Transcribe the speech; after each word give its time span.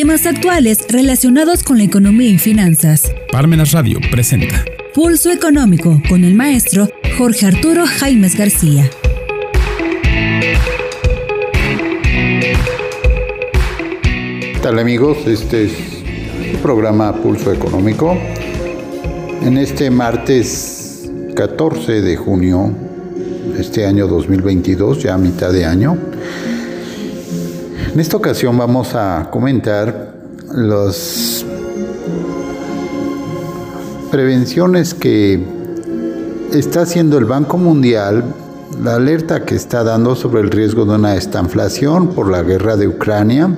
Temas 0.00 0.26
actuales 0.26 0.86
relacionados 0.88 1.64
con 1.64 1.78
la 1.78 1.82
economía 1.82 2.28
y 2.28 2.38
finanzas. 2.38 3.12
Parmenas 3.32 3.72
Radio 3.72 3.98
presenta 4.12 4.64
Pulso 4.94 5.32
Económico 5.32 6.00
con 6.08 6.22
el 6.22 6.36
maestro 6.36 6.88
Jorge 7.18 7.46
Arturo 7.46 7.84
Jaimes 7.84 8.38
García. 8.38 8.88
¿Qué 14.04 14.58
tal 14.62 14.78
amigos? 14.78 15.18
Este 15.26 15.64
es 15.64 15.72
el 16.44 16.58
programa 16.58 17.12
Pulso 17.20 17.52
Económico. 17.52 18.16
En 19.42 19.58
este 19.58 19.90
martes 19.90 21.10
14 21.34 22.02
de 22.02 22.16
junio 22.16 22.72
de 23.52 23.60
este 23.60 23.84
año 23.84 24.06
2022, 24.06 25.02
ya 25.02 25.14
a 25.14 25.18
mitad 25.18 25.52
de 25.52 25.64
año, 25.64 25.98
en 27.98 28.02
esta 28.02 28.16
ocasión 28.16 28.56
vamos 28.56 28.94
a 28.94 29.28
comentar 29.28 30.14
las 30.54 31.44
prevenciones 34.12 34.94
que 34.94 35.42
está 36.52 36.82
haciendo 36.82 37.18
el 37.18 37.24
Banco 37.24 37.58
Mundial, 37.58 38.22
la 38.80 38.94
alerta 38.94 39.44
que 39.44 39.56
está 39.56 39.82
dando 39.82 40.14
sobre 40.14 40.42
el 40.42 40.50
riesgo 40.52 40.84
de 40.84 40.94
una 40.94 41.16
estanflación 41.16 42.10
por 42.10 42.30
la 42.30 42.44
guerra 42.44 42.76
de 42.76 42.86
Ucrania. 42.86 43.52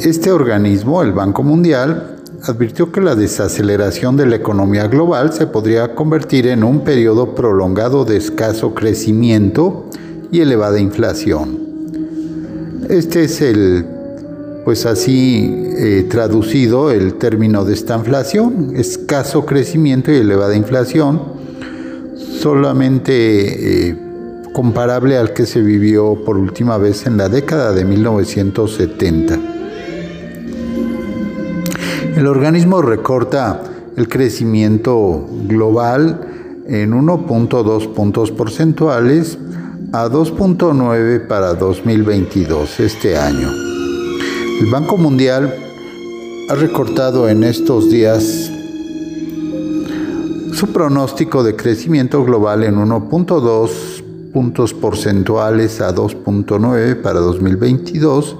Este 0.00 0.32
organismo, 0.32 1.02
el 1.02 1.12
Banco 1.12 1.44
Mundial, 1.44 2.16
advirtió 2.42 2.90
que 2.90 3.00
la 3.00 3.14
desaceleración 3.14 4.16
de 4.16 4.26
la 4.26 4.34
economía 4.34 4.88
global 4.88 5.32
se 5.32 5.46
podría 5.46 5.94
convertir 5.94 6.48
en 6.48 6.64
un 6.64 6.80
periodo 6.80 7.36
prolongado 7.36 8.04
de 8.04 8.16
escaso 8.16 8.74
crecimiento 8.74 9.88
y 10.32 10.40
elevada 10.40 10.80
inflación. 10.80 11.61
Este 12.88 13.24
es 13.24 13.40
el, 13.40 13.86
pues 14.64 14.86
así 14.86 15.72
eh, 15.76 16.06
traducido, 16.10 16.90
el 16.90 17.14
término 17.14 17.64
de 17.64 17.74
esta 17.74 17.96
inflación, 17.96 18.72
escaso 18.76 19.46
crecimiento 19.46 20.10
y 20.10 20.16
elevada 20.16 20.56
inflación, 20.56 21.22
solamente 22.16 23.90
eh, 23.90 23.96
comparable 24.52 25.16
al 25.16 25.32
que 25.32 25.46
se 25.46 25.60
vivió 25.60 26.24
por 26.24 26.36
última 26.36 26.76
vez 26.76 27.06
en 27.06 27.16
la 27.16 27.28
década 27.28 27.72
de 27.72 27.84
1970. 27.84 29.38
El 32.16 32.26
organismo 32.26 32.82
recorta 32.82 33.62
el 33.96 34.08
crecimiento 34.08 35.26
global 35.46 36.20
en 36.66 36.92
1.2 36.92 37.92
puntos 37.94 38.30
porcentuales 38.32 39.38
a 39.94 40.08
2.9 40.08 41.26
para 41.26 41.52
2022, 41.52 42.80
este 42.80 43.18
año. 43.18 43.50
El 44.58 44.70
Banco 44.70 44.96
Mundial 44.96 45.54
ha 46.48 46.54
recortado 46.54 47.28
en 47.28 47.44
estos 47.44 47.90
días 47.90 48.50
su 50.54 50.72
pronóstico 50.72 51.44
de 51.44 51.56
crecimiento 51.56 52.24
global 52.24 52.64
en 52.64 52.76
1.2 52.76 54.32
puntos 54.32 54.72
porcentuales 54.72 55.82
a 55.82 55.94
2.9 55.94 57.02
para 57.02 57.20
2022, 57.20 58.38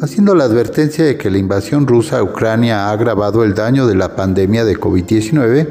haciendo 0.00 0.34
la 0.34 0.44
advertencia 0.44 1.04
de 1.04 1.18
que 1.18 1.30
la 1.30 1.36
invasión 1.36 1.86
rusa 1.86 2.20
a 2.20 2.22
Ucrania 2.22 2.86
ha 2.86 2.92
agravado 2.92 3.44
el 3.44 3.54
daño 3.54 3.86
de 3.86 3.94
la 3.94 4.16
pandemia 4.16 4.64
de 4.64 4.80
COVID-19 4.80 5.68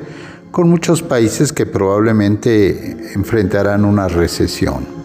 con 0.51 0.69
muchos 0.69 1.01
países 1.01 1.51
que 1.51 1.65
probablemente 1.65 3.13
enfrentarán 3.15 3.83
una 3.83 4.07
recesión. 4.07 4.96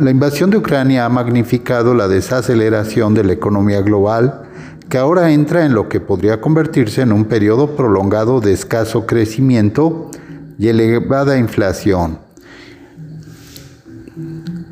La 0.00 0.10
invasión 0.10 0.50
de 0.50 0.56
Ucrania 0.56 1.04
ha 1.04 1.08
magnificado 1.08 1.94
la 1.94 2.08
desaceleración 2.08 3.14
de 3.14 3.22
la 3.22 3.32
economía 3.32 3.80
global, 3.80 4.42
que 4.88 4.98
ahora 4.98 5.30
entra 5.30 5.64
en 5.64 5.72
lo 5.72 5.88
que 5.88 6.00
podría 6.00 6.40
convertirse 6.40 7.02
en 7.02 7.12
un 7.12 7.26
periodo 7.26 7.76
prolongado 7.76 8.40
de 8.40 8.52
escaso 8.52 9.06
crecimiento 9.06 10.10
y 10.58 10.66
elevada 10.66 11.38
inflación. 11.38 12.18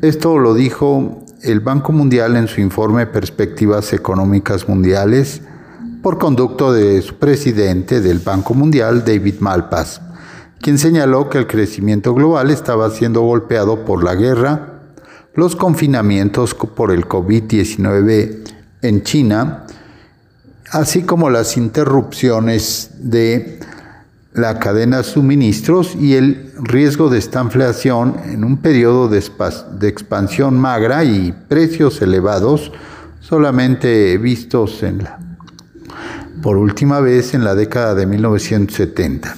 Esto 0.01 0.37
lo 0.39 0.53
dijo 0.53 1.23
el 1.41 1.61
Banco 1.61 1.93
Mundial 1.93 2.35
en 2.35 2.49
su 2.49 2.59
informe 2.59 3.05
Perspectivas 3.05 3.93
Económicas 3.93 4.67
Mundiales 4.67 5.41
por 6.01 6.17
conducto 6.17 6.73
de 6.73 7.01
su 7.01 7.15
presidente 7.15 8.01
del 8.01 8.19
Banco 8.19 8.53
Mundial, 8.53 9.05
David 9.05 9.35
Malpass, 9.39 10.01
quien 10.59 10.77
señaló 10.77 11.29
que 11.29 11.37
el 11.37 11.47
crecimiento 11.47 12.13
global 12.13 12.49
estaba 12.49 12.89
siendo 12.89 13.21
golpeado 13.21 13.85
por 13.85 14.03
la 14.03 14.15
guerra, 14.15 14.72
los 15.35 15.55
confinamientos 15.55 16.53
por 16.53 16.91
el 16.91 17.07
COVID-19 17.07 18.39
en 18.81 19.03
China, 19.03 19.65
así 20.71 21.03
como 21.03 21.29
las 21.29 21.57
interrupciones 21.57 22.91
de 22.99 23.59
la 24.33 24.59
cadena 24.59 24.97
de 24.97 25.03
suministros 25.03 25.95
y 25.95 26.15
el 26.15 26.51
riesgo 26.59 27.09
de 27.09 27.19
estanflación 27.19 28.15
en 28.25 28.43
un 28.43 28.57
periodo 28.57 29.07
de, 29.07 29.19
expansión 29.87 30.59
magra 30.59 31.03
y 31.03 31.31
precios 31.47 32.01
elevados 32.01 32.71
solamente 33.19 34.17
vistos 34.17 34.81
en 34.83 35.03
la, 35.03 35.19
por 36.41 36.57
última 36.57 36.99
vez 36.99 37.33
en 37.33 37.43
la 37.43 37.55
década 37.55 37.93
de 37.95 38.05
1970. 38.07 39.37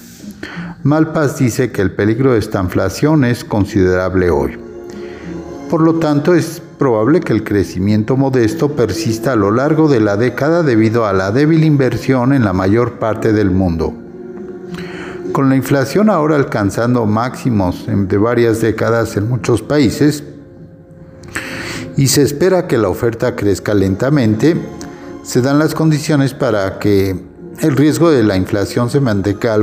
Malpass 0.83 1.39
dice 1.39 1.71
que 1.71 1.81
el 1.81 1.91
peligro 1.91 2.33
de 2.33 2.39
estanflación 2.39 3.25
es 3.25 3.43
considerable 3.43 4.29
hoy. 4.29 4.64
Por 5.69 5.81
lo 5.81 5.95
tanto, 5.95 6.35
es 6.35 6.61
probable 6.77 7.21
que 7.21 7.33
el 7.33 7.43
crecimiento 7.43 8.17
modesto 8.17 8.73
persista 8.73 9.33
a 9.33 9.35
lo 9.35 9.51
largo 9.51 9.87
de 9.87 9.99
la 9.99 10.15
década 10.15 10.61
debido 10.61 11.05
a 11.05 11.13
la 11.13 11.31
débil 11.31 11.63
inversión 11.63 12.33
en 12.33 12.45
la 12.45 12.53
mayor 12.53 12.99
parte 12.99 13.33
del 13.33 13.49
mundo. 13.49 13.93
Con 15.31 15.49
la 15.49 15.55
inflación 15.55 16.09
ahora 16.09 16.35
alcanzando 16.35 17.05
máximos 17.05 17.85
de 17.87 18.17
varias 18.17 18.61
décadas 18.61 19.17
en 19.17 19.27
muchos 19.27 19.61
países, 19.61 20.23
y 21.97 22.07
se 22.07 22.21
espera 22.21 22.67
que 22.67 22.77
la 22.77 22.89
oferta 22.89 23.35
crezca 23.35 23.73
lentamente, 23.73 24.55
se 25.23 25.41
dan 25.41 25.59
las 25.59 25.73
condiciones 25.73 26.33
para 26.33 26.77
que 26.77 27.19
el 27.61 27.75
riesgo 27.75 28.11
de 28.11 28.23
la 28.23 28.35
inflación 28.35 28.89
se 28.89 28.99
mantenga 28.99 29.55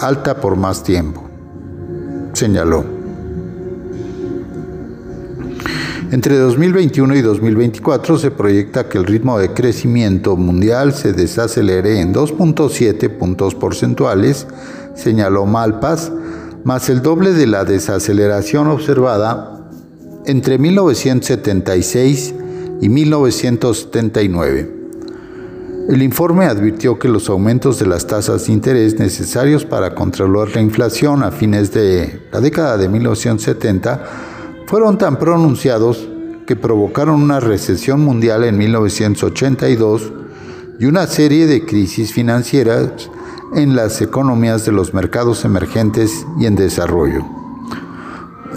alta 0.00 0.40
por 0.40 0.56
más 0.56 0.82
tiempo, 0.82 1.28
señaló. 2.32 2.97
Entre 6.10 6.38
2021 6.38 7.16
y 7.16 7.20
2024 7.20 8.16
se 8.16 8.30
proyecta 8.30 8.88
que 8.88 8.96
el 8.96 9.04
ritmo 9.04 9.38
de 9.38 9.52
crecimiento 9.52 10.38
mundial 10.38 10.94
se 10.94 11.12
desacelere 11.12 12.00
en 12.00 12.14
2.7 12.14 13.10
puntos 13.10 13.54
porcentuales, 13.54 14.46
señaló 14.94 15.44
Malpas, 15.44 16.10
más 16.64 16.88
el 16.88 17.02
doble 17.02 17.34
de 17.34 17.46
la 17.46 17.66
desaceleración 17.66 18.68
observada 18.68 19.68
entre 20.24 20.56
1976 20.56 22.34
y 22.80 22.88
1979. 22.88 24.76
El 25.90 26.02
informe 26.02 26.46
advirtió 26.46 26.98
que 26.98 27.08
los 27.08 27.28
aumentos 27.28 27.78
de 27.78 27.86
las 27.86 28.06
tasas 28.06 28.46
de 28.46 28.54
interés 28.54 28.98
necesarios 28.98 29.66
para 29.66 29.94
controlar 29.94 30.54
la 30.54 30.62
inflación 30.62 31.22
a 31.22 31.32
fines 31.32 31.70
de 31.74 32.22
la 32.32 32.40
década 32.40 32.78
de 32.78 32.88
1970 32.88 34.27
fueron 34.68 34.98
tan 34.98 35.18
pronunciados 35.18 36.06
que 36.46 36.54
provocaron 36.54 37.22
una 37.22 37.40
recesión 37.40 38.02
mundial 38.02 38.44
en 38.44 38.58
1982 38.58 40.12
y 40.78 40.84
una 40.84 41.06
serie 41.06 41.46
de 41.46 41.64
crisis 41.64 42.12
financieras 42.12 43.10
en 43.54 43.74
las 43.74 44.02
economías 44.02 44.66
de 44.66 44.72
los 44.72 44.92
mercados 44.92 45.46
emergentes 45.46 46.26
y 46.38 46.44
en 46.44 46.54
desarrollo. 46.54 47.24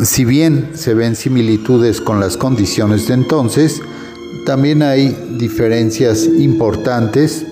Si 0.03 0.25
bien 0.25 0.71
se 0.73 0.93
ven 0.93 1.15
similitudes 1.15 2.01
con 2.01 2.19
las 2.19 2.35
condiciones 2.35 3.07
de 3.07 3.13
entonces, 3.13 3.81
también 4.45 4.83
hay 4.83 5.37
diferencias 5.39 6.25
importantes, 6.25 7.45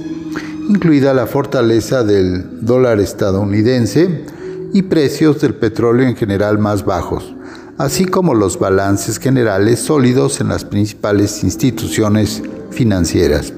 incluida 0.68 1.14
la 1.14 1.28
fortaleza 1.28 2.04
del 2.04 2.66
dólar 2.66 3.00
estadounidense 3.00 4.26
y 4.74 4.84
precios 4.84 5.42
del 5.42 5.56
petróleo 5.56 6.08
en 6.08 6.16
general 6.16 6.60
más 6.60 6.86
bajos 6.86 7.36
así 7.80 8.04
como 8.04 8.36
los 8.36 8.60
balances 8.60 9.20
generales 9.20 9.80
sólidos 9.80 10.42
en 10.42 10.50
las 10.50 10.66
principales 10.66 11.46
instituciones 11.46 12.44
financieras. 12.72 13.54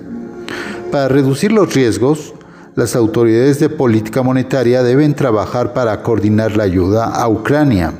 Para 0.92 1.08
reducir 1.08 1.52
los 1.52 1.74
riesgos, 1.74 2.36
las 2.76 2.96
autoridades 2.96 3.60
de 3.60 3.70
política 3.70 4.22
monetaria 4.22 4.84
deben 4.84 5.16
trabajar 5.16 5.74
para 5.74 6.04
coordinar 6.04 6.56
la 6.56 6.64
ayuda 6.64 7.06
a 7.06 7.28
Ucrania, 7.28 7.94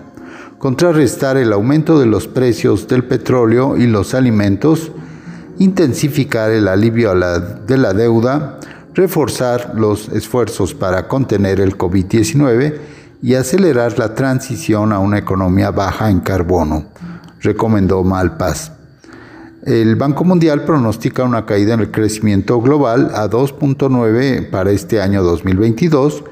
contrarrestar 0.60 1.38
el 1.38 1.52
aumento 1.54 2.00
de 2.00 2.06
los 2.06 2.28
precios 2.28 2.88
del 2.88 3.04
petróleo 3.04 3.76
y 3.76 3.88
los 3.88 4.14
alimentos, 4.14 4.92
intensificar 5.58 6.52
el 6.52 6.68
alivio 6.68 7.16
de 7.16 7.78
la 7.80 7.94
deuda, 7.94 8.60
reforzar 8.94 9.74
los 9.76 10.08
esfuerzos 10.10 10.76
para 10.76 11.08
contener 11.08 11.60
el 11.60 11.80
COVID-19 11.80 13.01
y 13.22 13.36
acelerar 13.36 14.00
la 14.00 14.16
transición 14.16 14.92
a 14.92 15.00
una 15.00 15.20
economía 15.20 15.72
baja 15.72 16.10
en 16.10 16.22
carbono, 16.22 16.86
recomendó 17.40 18.04
Malpass. 18.04 18.72
El 19.64 19.96
Banco 19.96 20.24
Mundial 20.24 20.66
pronostica 20.66 21.24
una 21.24 21.46
caída 21.46 21.76
en 21.76 21.82
el 21.82 21.92
crecimiento 21.92 22.60
global 22.62 23.12
a 23.14 23.30
2.9 23.30 24.50
para 24.50 24.72
este 24.72 25.02
año 25.02 25.22
2022, 25.22 26.24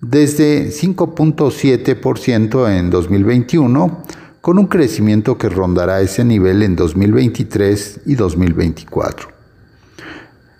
desde 0.00 0.70
5.7% 0.70 2.76
en 2.76 2.90
2021, 2.90 4.02
con 4.40 4.58
un 4.58 4.66
crecimiento 4.66 5.38
que 5.38 5.48
rondará 5.48 6.00
ese 6.00 6.24
nivel 6.24 6.62
en 6.62 6.74
2023 6.74 8.00
y 8.06 8.16
2024. 8.16 9.28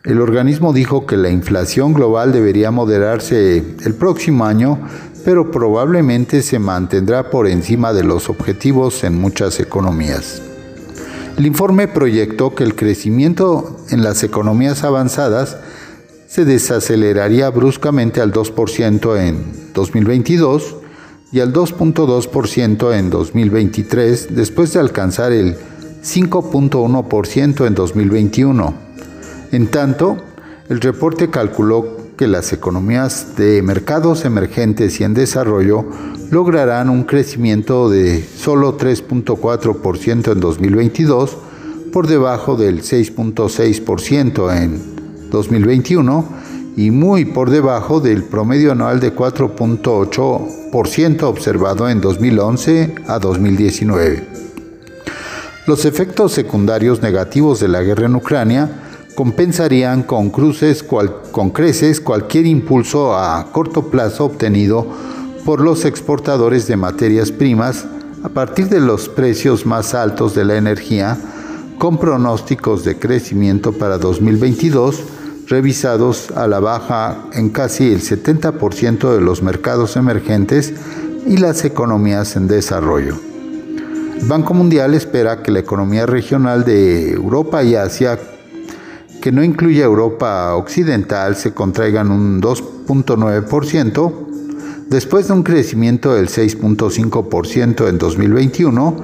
El 0.04 0.20
organismo 0.20 0.72
dijo 0.72 1.06
que 1.06 1.16
la 1.16 1.30
inflación 1.30 1.94
global 1.94 2.30
debería 2.30 2.70
moderarse 2.70 3.64
el 3.84 3.94
próximo 3.94 4.44
año, 4.44 4.78
pero 5.24 5.50
probablemente 5.50 6.42
se 6.42 6.58
mantendrá 6.58 7.30
por 7.30 7.48
encima 7.48 7.92
de 7.92 8.04
los 8.04 8.28
objetivos 8.28 9.04
en 9.04 9.18
muchas 9.18 9.58
economías. 9.60 10.42
El 11.38 11.46
informe 11.46 11.88
proyectó 11.88 12.54
que 12.54 12.62
el 12.62 12.76
crecimiento 12.76 13.78
en 13.90 14.04
las 14.04 14.22
economías 14.22 14.84
avanzadas 14.84 15.56
se 16.28 16.44
desaceleraría 16.44 17.50
bruscamente 17.50 18.20
al 18.20 18.32
2% 18.32 19.18
en 19.20 19.72
2022 19.72 20.76
y 21.32 21.40
al 21.40 21.52
2.2% 21.52 22.96
en 22.96 23.10
2023 23.10 24.36
después 24.36 24.72
de 24.72 24.80
alcanzar 24.80 25.32
el 25.32 25.56
5.1% 26.04 27.66
en 27.66 27.74
2021. 27.74 28.74
En 29.52 29.66
tanto, 29.68 30.18
el 30.68 30.80
reporte 30.80 31.30
calculó 31.30 32.03
que 32.16 32.26
las 32.26 32.52
economías 32.52 33.36
de 33.36 33.62
mercados 33.62 34.24
emergentes 34.24 35.00
y 35.00 35.04
en 35.04 35.14
desarrollo 35.14 35.84
lograrán 36.30 36.90
un 36.90 37.04
crecimiento 37.04 37.88
de 37.90 38.22
solo 38.22 38.78
3.4% 38.78 40.32
en 40.32 40.40
2022, 40.40 41.36
por 41.92 42.06
debajo 42.06 42.56
del 42.56 42.82
6.6% 42.82 44.56
en 44.56 45.30
2021 45.30 46.44
y 46.76 46.90
muy 46.90 47.24
por 47.24 47.50
debajo 47.50 48.00
del 48.00 48.24
promedio 48.24 48.72
anual 48.72 48.98
de 49.00 49.14
4.8% 49.14 51.22
observado 51.22 51.88
en 51.88 52.00
2011 52.00 52.94
a 53.06 53.18
2019. 53.18 54.34
Los 55.66 55.84
efectos 55.84 56.32
secundarios 56.32 57.00
negativos 57.00 57.60
de 57.60 57.68
la 57.68 57.82
guerra 57.82 58.06
en 58.06 58.16
Ucrania 58.16 58.83
compensarían 59.14 60.02
con, 60.02 60.30
cruces, 60.30 60.82
con 60.82 61.50
creces 61.50 62.00
cualquier 62.00 62.46
impulso 62.46 63.16
a 63.16 63.50
corto 63.52 63.90
plazo 63.90 64.24
obtenido 64.24 64.86
por 65.44 65.60
los 65.60 65.84
exportadores 65.84 66.66
de 66.66 66.76
materias 66.76 67.30
primas 67.30 67.86
a 68.22 68.28
partir 68.30 68.68
de 68.68 68.80
los 68.80 69.08
precios 69.08 69.66
más 69.66 69.94
altos 69.94 70.34
de 70.34 70.44
la 70.46 70.56
energía, 70.56 71.18
con 71.78 71.98
pronósticos 71.98 72.82
de 72.82 72.98
crecimiento 72.98 73.72
para 73.72 73.98
2022 73.98 75.02
revisados 75.46 76.30
a 76.30 76.46
la 76.48 76.58
baja 76.58 77.26
en 77.34 77.50
casi 77.50 77.92
el 77.92 78.00
70% 78.00 79.12
de 79.12 79.20
los 79.20 79.42
mercados 79.42 79.96
emergentes 79.96 80.72
y 81.26 81.36
las 81.36 81.64
economías 81.66 82.36
en 82.36 82.48
desarrollo. 82.48 83.16
El 84.18 84.26
Banco 84.26 84.54
Mundial 84.54 84.94
espera 84.94 85.42
que 85.42 85.50
la 85.50 85.58
economía 85.58 86.06
regional 86.06 86.64
de 86.64 87.10
Europa 87.10 87.62
y 87.62 87.74
Asia 87.74 88.18
que 89.24 89.32
no 89.32 89.42
incluye 89.42 89.82
Europa 89.82 90.54
Occidental 90.54 91.34
se 91.34 91.54
contraigan 91.54 92.10
un 92.10 92.42
2.9%, 92.42 94.12
después 94.90 95.28
de 95.28 95.32
un 95.32 95.42
crecimiento 95.42 96.12
del 96.12 96.28
6.5% 96.28 97.88
en 97.88 97.96
2021, 97.96 98.96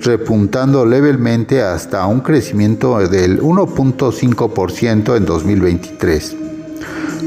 repuntando 0.00 0.86
levemente 0.86 1.60
hasta 1.60 2.06
un 2.06 2.20
crecimiento 2.20 3.06
del 3.06 3.42
1.5% 3.42 5.14
en 5.14 5.26
2023. 5.26 6.36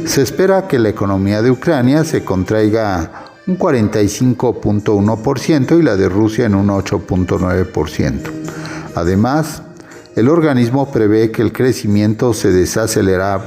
Se 0.07 0.23
espera 0.23 0.67
que 0.67 0.79
la 0.79 0.89
economía 0.89 1.43
de 1.43 1.51
Ucrania 1.51 2.03
se 2.03 2.23
contraiga 2.23 3.25
un 3.45 3.59
45.1% 3.59 5.79
y 5.79 5.83
la 5.83 5.95
de 5.95 6.09
Rusia 6.09 6.47
en 6.47 6.55
un 6.55 6.69
8.9%. 6.69 8.21
Además, 8.95 9.61
el 10.15 10.27
organismo 10.27 10.91
prevé 10.91 11.31
que 11.31 11.41
el 11.41 11.53
crecimiento 11.53 12.33
se 12.33 12.51
desacelera, 12.51 13.39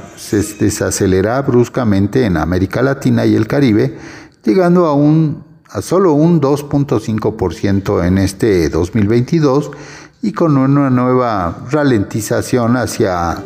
bruscamente 1.41 2.25
en 2.25 2.37
América 2.37 2.81
Latina 2.81 3.25
y 3.25 3.35
el 3.35 3.47
Caribe, 3.47 3.97
llegando 4.43 4.85
a, 4.85 4.93
un, 4.93 5.43
a 5.69 5.81
solo 5.81 6.13
un 6.13 6.39
2.5% 6.41 8.07
en 8.07 8.17
este 8.17 8.69
2022 8.69 9.71
y 10.21 10.31
con 10.31 10.57
una 10.57 10.89
nueva 10.89 11.65
ralentización 11.69 12.77
hacia 12.77 13.43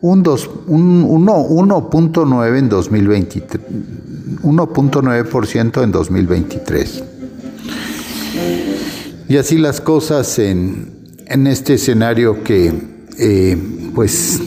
un, 0.00 0.24
1.9 0.24 2.58
en 2.58 2.68
2023, 2.68 3.62
1.9% 4.42 5.82
en 5.82 5.92
2023. 5.92 7.04
Y 9.28 9.36
así 9.36 9.58
las 9.58 9.80
cosas 9.80 10.38
en, 10.38 11.03
en 11.26 11.46
este 11.46 11.74
escenario 11.74 12.42
que 12.42 12.72
eh, 13.18 13.56
pues 13.94 14.40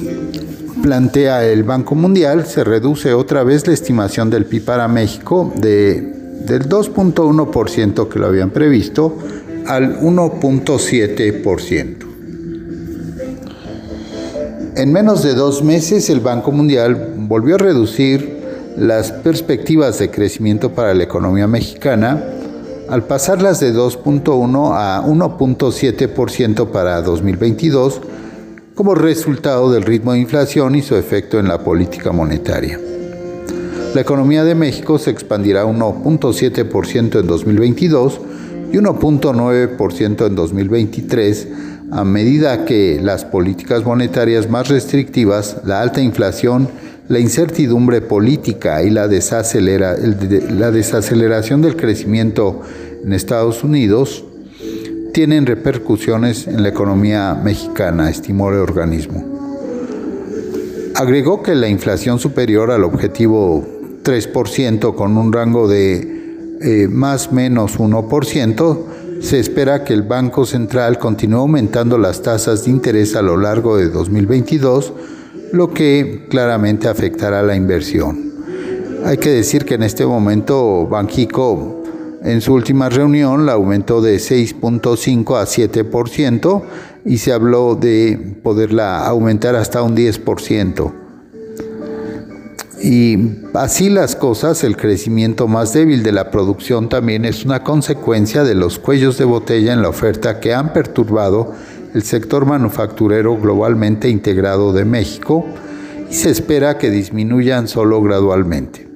plantea 0.81 1.45
el 1.45 1.63
Banco 1.63 1.95
Mundial, 1.95 2.45
se 2.45 2.63
reduce 2.63 3.13
otra 3.13 3.43
vez 3.43 3.67
la 3.67 3.73
estimación 3.73 4.29
del 4.29 4.45
PIB 4.45 4.65
para 4.65 4.87
México 4.87 5.51
de, 5.55 6.01
del 6.45 6.69
2.1% 6.69 8.07
que 8.07 8.19
lo 8.19 8.27
habían 8.27 8.51
previsto 8.51 9.17
al 9.65 9.99
1.7%. 9.99 11.95
En 14.75 14.93
menos 14.93 15.23
de 15.23 15.33
dos 15.33 15.63
meses 15.63 16.09
el 16.09 16.19
Banco 16.19 16.51
Mundial 16.51 17.13
volvió 17.17 17.55
a 17.55 17.57
reducir 17.57 18.37
las 18.77 19.11
perspectivas 19.11 19.97
de 19.97 20.11
crecimiento 20.11 20.73
para 20.73 20.93
la 20.93 21.03
economía 21.03 21.47
mexicana 21.47 22.23
al 22.89 23.03
pasarlas 23.03 23.59
de 23.59 23.73
2.1 23.73 24.71
a 24.73 25.03
1.7% 25.05 26.67
para 26.67 27.01
2022 27.01 28.01
como 28.75 28.95
resultado 28.95 29.71
del 29.71 29.83
ritmo 29.83 30.13
de 30.13 30.19
inflación 30.19 30.75
y 30.75 30.81
su 30.81 30.95
efecto 30.95 31.39
en 31.39 31.47
la 31.47 31.63
política 31.63 32.11
monetaria. 32.11 32.79
La 33.93 34.01
economía 34.01 34.43
de 34.43 34.53
México 34.53 34.99
se 34.99 35.09
expandirá 35.09 35.65
1.7% 35.65 37.19
en 37.19 37.27
2022 37.27 38.21
y 38.71 38.77
1.9% 38.77 40.27
en 40.27 40.35
2023 40.35 41.47
a 41.91 42.03
medida 42.03 42.65
que 42.65 42.99
las 43.01 43.23
políticas 43.25 43.85
monetarias 43.85 44.49
más 44.49 44.67
restrictivas, 44.67 45.57
la 45.63 45.81
alta 45.81 46.01
inflación, 46.01 46.67
la 47.07 47.19
incertidumbre 47.19 48.01
política 48.01 48.83
y 48.83 48.89
la, 48.89 49.07
desaceleración 49.07 51.61
del 51.61 51.77
crecimiento 51.77 52.61
en 53.03 53.13
Estados 53.13 53.63
Unidos 53.63 54.25
tienen 55.13 55.45
repercusiones 55.45 56.47
en 56.47 56.63
la 56.63 56.69
economía 56.69 57.33
mexicana, 57.33 58.09
estimó 58.09 58.49
el 58.49 58.57
organismo. 58.57 59.23
Agregó 60.95 61.43
que 61.43 61.55
la 61.55 61.69
inflación 61.69 62.19
superior 62.19 62.71
al 62.71 62.83
objetivo 62.83 63.65
3% 64.03 64.95
con 64.95 65.15
un 65.17 65.31
rango 65.31 65.67
de 65.67 66.17
eh, 66.61 66.87
más 66.89 67.31
menos 67.31 67.79
1%, 67.79 68.79
se 69.21 69.39
espera 69.39 69.83
que 69.83 69.93
el 69.93 70.03
Banco 70.03 70.45
Central 70.45 70.99
continúe 70.99 71.39
aumentando 71.39 71.97
las 71.97 72.21
tasas 72.21 72.65
de 72.65 72.71
interés 72.71 73.15
a 73.15 73.21
lo 73.21 73.37
largo 73.37 73.77
de 73.77 73.89
2022 73.89 74.93
lo 75.51 75.73
que 75.73 76.25
claramente 76.29 76.87
afectará 76.87 77.41
la 77.41 77.55
inversión. 77.55 78.31
Hay 79.05 79.17
que 79.17 79.29
decir 79.29 79.65
que 79.65 79.75
en 79.75 79.83
este 79.83 80.05
momento 80.05 80.87
Banjico 80.87 81.83
en 82.23 82.41
su 82.41 82.53
última 82.53 82.89
reunión 82.89 83.45
la 83.45 83.53
aumentó 83.53 84.01
de 84.01 84.17
6.5 84.17 85.39
a 85.39 85.45
7% 85.45 86.61
y 87.05 87.19
se 87.19 87.31
habló 87.31 87.75
de 87.75 88.37
poderla 88.43 89.05
aumentar 89.07 89.55
hasta 89.55 89.81
un 89.81 89.95
10%. 89.95 90.91
Y 92.81 93.17
así 93.53 93.89
las 93.89 94.15
cosas, 94.15 94.63
el 94.63 94.77
crecimiento 94.77 95.47
más 95.47 95.73
débil 95.73 96.03
de 96.03 96.11
la 96.11 96.29
producción 96.29 96.89
también 96.89 97.25
es 97.25 97.43
una 97.43 97.63
consecuencia 97.63 98.43
de 98.43 98.55
los 98.55 98.77
cuellos 98.77 99.17
de 99.17 99.25
botella 99.25 99.73
en 99.73 99.81
la 99.81 99.89
oferta 99.89 100.39
que 100.39 100.53
han 100.53 100.73
perturbado 100.73 101.53
el 101.93 102.03
sector 102.03 102.45
manufacturero 102.45 103.37
globalmente 103.37 104.09
integrado 104.09 104.73
de 104.73 104.85
México 104.85 105.45
y 106.09 106.13
se 106.13 106.29
espera 106.29 106.77
que 106.77 106.89
disminuyan 106.89 107.67
solo 107.67 108.01
gradualmente. 108.01 108.87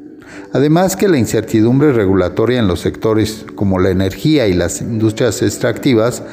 Además 0.53 0.95
que 0.95 1.07
la 1.07 1.17
incertidumbre 1.17 1.93
regulatoria 1.93 2.59
en 2.59 2.67
los 2.67 2.81
sectores 2.81 3.45
como 3.55 3.79
la 3.79 3.89
energía 3.89 4.47
y 4.47 4.53
las 4.53 4.81
industrias 4.81 5.41
extractivas 5.41 6.23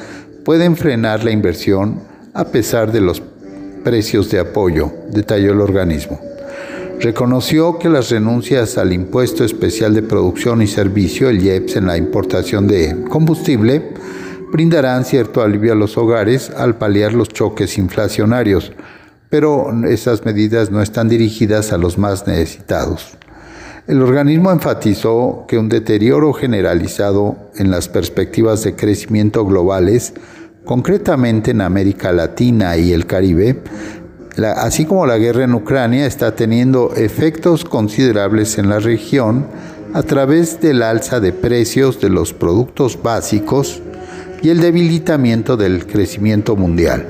pueden 0.43 0.75
frenar 0.75 1.23
la 1.23 1.31
inversión 1.31 2.01
a 2.33 2.45
pesar 2.45 2.91
de 2.91 3.01
los 3.01 3.21
precios 3.83 4.29
de 4.29 4.39
apoyo, 4.39 4.91
detalló 5.11 5.53
el 5.53 5.61
organismo. 5.61 6.19
Reconoció 6.99 7.79
que 7.79 7.87
las 7.87 8.09
renuncias 8.09 8.77
al 8.77 8.91
impuesto 8.91 9.45
especial 9.45 9.93
de 9.93 10.01
producción 10.01 10.61
y 10.61 10.67
servicio, 10.67 11.29
el 11.29 11.41
IEPS, 11.41 11.77
en 11.77 11.85
la 11.87 11.95
importación 11.95 12.67
de 12.67 13.05
combustible, 13.09 13.93
brindarán 14.51 15.05
cierto 15.05 15.41
alivio 15.41 15.73
a 15.73 15.75
los 15.75 15.97
hogares 15.97 16.49
al 16.49 16.77
paliar 16.77 17.13
los 17.13 17.29
choques 17.29 17.77
inflacionarios, 17.77 18.71
pero 19.29 19.71
esas 19.85 20.25
medidas 20.25 20.71
no 20.71 20.81
están 20.81 21.07
dirigidas 21.07 21.71
a 21.71 21.77
los 21.77 21.97
más 21.97 22.27
necesitados. 22.27 23.17
El 23.87 24.01
organismo 24.01 24.51
enfatizó 24.51 25.45
que 25.47 25.57
un 25.57 25.69
deterioro 25.69 26.33
generalizado 26.33 27.37
en 27.55 27.71
las 27.71 27.87
perspectivas 27.87 28.63
de 28.63 28.75
crecimiento 28.75 29.45
globales, 29.45 30.13
concretamente 30.65 31.51
en 31.51 31.61
América 31.61 32.11
Latina 32.11 32.77
y 32.77 32.93
el 32.93 33.07
Caribe, 33.07 33.63
así 34.57 34.85
como 34.85 35.07
la 35.07 35.17
guerra 35.17 35.45
en 35.45 35.55
Ucrania, 35.55 36.05
está 36.05 36.35
teniendo 36.35 36.93
efectos 36.95 37.65
considerables 37.65 38.57
en 38.57 38.69
la 38.69 38.79
región 38.79 39.47
a 39.93 40.03
través 40.03 40.61
del 40.61 40.83
alza 40.83 41.19
de 41.19 41.33
precios 41.33 41.99
de 41.99 42.09
los 42.09 42.31
productos 42.33 43.01
básicos 43.01 43.81
y 44.41 44.49
el 44.49 44.59
debilitamiento 44.59 45.57
del 45.57 45.85
crecimiento 45.85 46.55
mundial. 46.55 47.05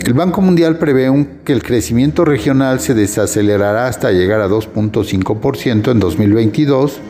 El 0.00 0.14
Banco 0.14 0.40
Mundial 0.40 0.78
prevé 0.78 1.26
que 1.44 1.52
el 1.52 1.62
crecimiento 1.62 2.24
regional 2.24 2.80
se 2.80 2.94
desacelerará 2.94 3.88
hasta 3.88 4.10
llegar 4.10 4.40
a 4.40 4.48
2.5% 4.48 5.90
en 5.90 6.00
2022 6.00 7.00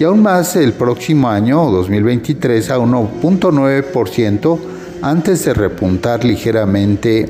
y 0.00 0.04
aún 0.04 0.22
más 0.22 0.56
el 0.56 0.72
próximo 0.72 1.28
año, 1.28 1.70
2023, 1.70 2.70
a 2.70 2.78
1.9% 2.78 4.58
antes 5.02 5.44
de 5.44 5.54
repuntar 5.54 6.24
ligeramente 6.24 7.28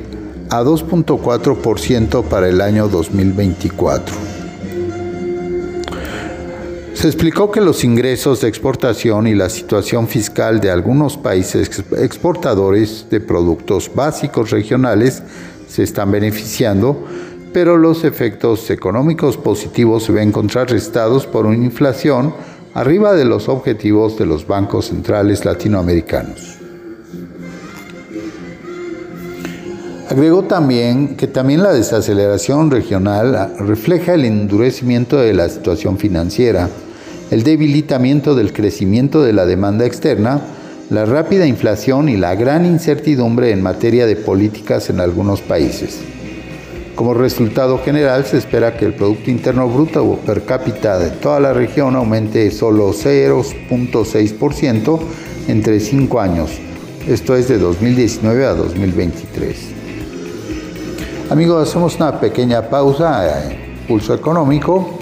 a 0.49 0.63
2.4% 0.63 2.23
para 2.23 2.47
el 2.47 2.61
año 2.61 2.87
2024. 2.87 4.38
Se 6.99 7.07
explicó 7.07 7.49
que 7.49 7.61
los 7.61 7.85
ingresos 7.85 8.41
de 8.41 8.49
exportación 8.49 9.25
y 9.25 9.33
la 9.33 9.47
situación 9.47 10.09
fiscal 10.09 10.59
de 10.59 10.69
algunos 10.69 11.15
países 11.15 11.81
exportadores 11.97 13.05
de 13.09 13.21
productos 13.21 13.89
básicos 13.95 14.49
regionales 14.49 15.23
se 15.65 15.83
están 15.83 16.11
beneficiando, 16.11 17.01
pero 17.53 17.77
los 17.77 18.03
efectos 18.03 18.69
económicos 18.69 19.37
positivos 19.37 20.03
se 20.03 20.11
ven 20.11 20.33
contrarrestados 20.33 21.25
por 21.25 21.45
una 21.45 21.63
inflación 21.63 22.33
arriba 22.73 23.13
de 23.13 23.23
los 23.23 23.47
objetivos 23.47 24.19
de 24.19 24.25
los 24.25 24.45
bancos 24.45 24.87
centrales 24.87 25.45
latinoamericanos. 25.45 26.57
Agregó 30.09 30.43
también 30.43 31.15
que 31.15 31.27
también 31.27 31.63
la 31.63 31.71
desaceleración 31.71 32.69
regional 32.69 33.53
refleja 33.57 34.15
el 34.15 34.25
endurecimiento 34.25 35.15
de 35.15 35.33
la 35.33 35.47
situación 35.47 35.97
financiera, 35.97 36.67
el 37.31 37.43
debilitamiento 37.43 38.35
del 38.35 38.53
crecimiento 38.53 39.23
de 39.23 39.33
la 39.33 39.45
demanda 39.45 39.85
externa, 39.85 40.41
la 40.89 41.05
rápida 41.05 41.45
inflación 41.45 42.09
y 42.09 42.17
la 42.17 42.35
gran 42.35 42.65
incertidumbre 42.65 43.51
en 43.51 43.61
materia 43.61 44.07
de 44.07 44.15
políticas 44.15 44.89
en 44.89 44.99
algunos 44.99 45.41
países. 45.41 45.99
Como 46.95 47.13
resultado 47.13 47.77
general, 47.79 48.25
se 48.25 48.39
espera 48.39 48.75
que 48.75 48.85
el 48.85 48.93
Producto 48.93 49.29
Interno 49.29 49.69
Bruto 49.69 50.19
per 50.25 50.43
cápita 50.43 50.99
de 50.99 51.11
toda 51.11 51.39
la 51.39 51.53
región 51.53 51.95
aumente 51.95 52.51
solo 52.51 52.91
0.6% 52.91 54.99
entre 55.47 55.79
5 55.79 56.19
años, 56.19 56.49
esto 57.07 57.35
es 57.35 57.47
de 57.47 57.57
2019 57.57 58.45
a 58.45 58.53
2023. 58.53 59.57
Amigos, 61.29 61.69
hacemos 61.69 61.95
una 61.95 62.19
pequeña 62.19 62.69
pausa, 62.69 63.49
en 63.49 63.57
pulso 63.87 64.13
económico, 64.13 64.98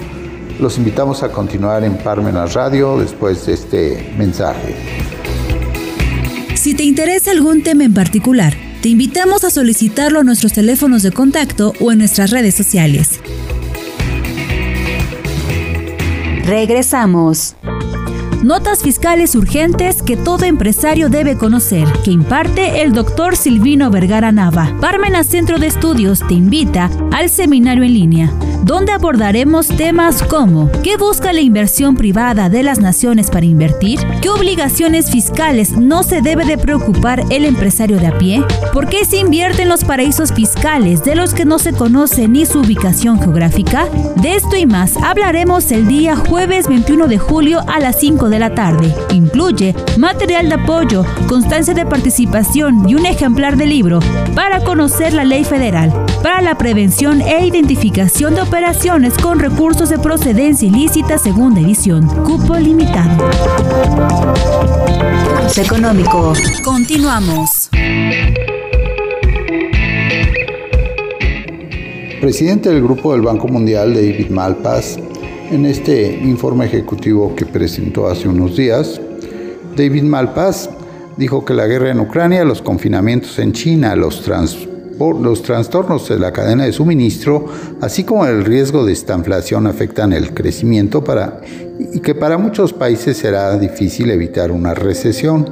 los 0.58 0.76
invitamos 0.78 1.22
a 1.22 1.30
continuar 1.30 1.84
en 1.84 1.96
Parmenas 1.98 2.54
Radio 2.54 2.98
después 2.98 3.46
de 3.46 3.54
este 3.54 4.14
mensaje. 4.16 4.74
Si 6.54 6.74
te 6.74 6.82
interesa 6.82 7.30
algún 7.30 7.62
tema 7.62 7.84
en 7.84 7.94
particular, 7.94 8.54
te 8.82 8.88
invitamos 8.88 9.44
a 9.44 9.50
solicitarlo 9.50 10.20
a 10.20 10.24
nuestros 10.24 10.52
teléfonos 10.52 11.02
de 11.02 11.12
contacto 11.12 11.72
o 11.80 11.92
en 11.92 11.98
nuestras 11.98 12.30
redes 12.30 12.54
sociales. 12.54 13.20
Regresamos. 16.44 17.54
Notas 18.42 18.82
fiscales 18.82 19.34
urgentes 19.34 20.02
que 20.02 20.16
todo 20.16 20.44
empresario 20.44 21.08
debe 21.08 21.36
conocer, 21.36 21.86
que 22.04 22.12
imparte 22.12 22.82
el 22.82 22.92
doctor 22.92 23.36
Silvino 23.36 23.90
Vergara 23.90 24.30
Nava. 24.30 24.76
Parmenas 24.80 25.26
Centro 25.26 25.58
de 25.58 25.66
Estudios 25.66 26.20
te 26.26 26.34
invita 26.34 26.88
al 27.12 27.28
seminario 27.30 27.82
en 27.82 27.94
línea 27.94 28.32
donde 28.62 28.92
abordaremos 28.92 29.68
temas 29.68 30.22
como 30.22 30.70
¿qué 30.82 30.96
busca 30.96 31.32
la 31.32 31.40
inversión 31.40 31.96
privada 31.96 32.48
de 32.48 32.62
las 32.62 32.80
naciones 32.80 33.30
para 33.30 33.46
invertir? 33.46 33.98
¿Qué 34.20 34.28
obligaciones 34.28 35.10
fiscales 35.10 35.72
no 35.72 36.02
se 36.02 36.20
debe 36.20 36.44
de 36.44 36.58
preocupar 36.58 37.24
el 37.30 37.44
empresario 37.44 37.98
de 37.98 38.08
a 38.08 38.18
pie? 38.18 38.44
¿Por 38.72 38.88
qué 38.88 39.04
se 39.04 39.16
invierte 39.16 39.62
en 39.62 39.68
los 39.68 39.84
paraísos 39.84 40.32
fiscales 40.32 41.02
de 41.02 41.14
los 41.14 41.32
que 41.32 41.44
no 41.44 41.58
se 41.58 41.72
conoce 41.72 42.28
ni 42.28 42.44
su 42.44 42.60
ubicación 42.60 43.18
geográfica? 43.20 43.86
De 44.16 44.34
esto 44.34 44.56
y 44.56 44.66
más 44.66 44.96
hablaremos 44.98 45.70
el 45.72 45.88
día 45.88 46.14
jueves 46.14 46.68
21 46.68 47.08
de 47.08 47.18
julio 47.18 47.62
a 47.66 47.80
las 47.80 47.98
5 47.98 48.28
de 48.28 48.38
la 48.38 48.54
tarde. 48.54 48.94
Incluye 49.12 49.74
material 49.96 50.48
de 50.48 50.56
apoyo, 50.56 51.04
constancia 51.26 51.72
de 51.72 51.86
participación 51.86 52.88
y 52.88 52.94
un 52.94 53.06
ejemplar 53.06 53.56
de 53.56 53.66
libro 53.66 54.00
para 54.34 54.60
conocer 54.60 55.14
la 55.14 55.24
ley 55.24 55.44
federal 55.44 55.92
para 56.22 56.42
la 56.42 56.58
prevención 56.58 57.22
e 57.22 57.46
identificación 57.46 58.34
de 58.34 58.42
operaciones 58.42 58.57
con 59.22 59.38
recursos 59.38 59.88
de 59.88 59.98
procedencia 59.98 60.66
ilícita 60.66 61.16
segunda 61.16 61.60
edición. 61.60 62.06
Cupo 62.24 62.56
limitado. 62.56 63.30
Económico. 65.56 66.32
Continuamos. 66.64 67.70
Presidente 72.20 72.70
del 72.70 72.82
Grupo 72.82 73.12
del 73.12 73.22
Banco 73.22 73.46
Mundial, 73.46 73.94
David 73.94 74.28
Malpass, 74.30 74.98
en 75.52 75.64
este 75.64 76.18
informe 76.24 76.66
ejecutivo 76.66 77.36
que 77.36 77.46
presentó 77.46 78.08
hace 78.08 78.28
unos 78.28 78.56
días, 78.56 79.00
David 79.76 80.02
Malpass 80.02 80.68
dijo 81.16 81.44
que 81.44 81.54
la 81.54 81.66
guerra 81.68 81.90
en 81.90 82.00
Ucrania, 82.00 82.44
los 82.44 82.60
confinamientos 82.60 83.38
en 83.38 83.52
China, 83.52 83.94
los 83.94 84.22
transportes, 84.22 84.77
los 84.98 85.42
trastornos 85.42 86.08
de 86.08 86.18
la 86.18 86.32
cadena 86.32 86.64
de 86.64 86.72
suministro, 86.72 87.46
así 87.80 88.04
como 88.04 88.26
el 88.26 88.44
riesgo 88.44 88.84
de 88.84 88.92
esta 88.92 89.14
inflación 89.14 89.66
afectan 89.66 90.12
el 90.12 90.34
crecimiento 90.34 91.04
para, 91.04 91.40
y 91.92 92.00
que 92.00 92.14
para 92.14 92.38
muchos 92.38 92.72
países 92.72 93.16
será 93.16 93.56
difícil 93.58 94.10
evitar 94.10 94.50
una 94.50 94.74
recesión. 94.74 95.48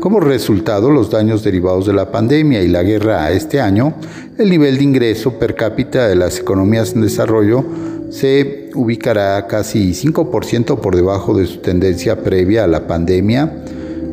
Como 0.00 0.18
resultado, 0.18 0.90
los 0.90 1.10
daños 1.10 1.44
derivados 1.44 1.86
de 1.86 1.92
la 1.92 2.10
pandemia 2.10 2.62
y 2.62 2.68
la 2.68 2.82
guerra 2.82 3.30
este 3.30 3.60
año, 3.60 3.94
el 4.36 4.50
nivel 4.50 4.78
de 4.78 4.84
ingreso 4.84 5.38
per 5.38 5.54
cápita 5.54 6.08
de 6.08 6.16
las 6.16 6.40
economías 6.40 6.94
en 6.94 7.02
desarrollo 7.02 7.64
se 8.10 8.70
ubicará 8.74 9.46
casi 9.46 9.92
5% 9.92 10.80
por 10.80 10.96
debajo 10.96 11.34
de 11.34 11.46
su 11.46 11.58
tendencia 11.58 12.20
previa 12.20 12.64
a 12.64 12.66
la 12.66 12.86
pandemia, 12.86 13.50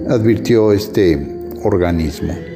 advirtió 0.08 0.72
este 0.72 1.38
organismo. 1.64 2.49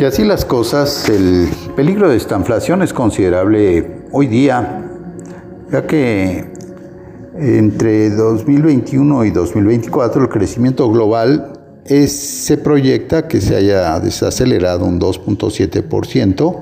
Y 0.00 0.04
así 0.04 0.24
las 0.24 0.46
cosas, 0.46 1.10
el 1.10 1.50
peligro 1.76 2.08
de 2.08 2.16
esta 2.16 2.34
inflación 2.34 2.80
es 2.80 2.94
considerable 2.94 4.06
hoy 4.12 4.28
día, 4.28 4.82
ya 5.70 5.86
que 5.86 6.46
entre 7.38 8.08
2021 8.08 9.26
y 9.26 9.30
2024 9.30 10.22
el 10.22 10.28
crecimiento 10.30 10.90
global 10.90 11.52
se 11.84 12.56
proyecta 12.56 13.28
que 13.28 13.42
se 13.42 13.54
haya 13.56 14.00
desacelerado 14.00 14.86
un 14.86 14.98
2.7%, 14.98 16.60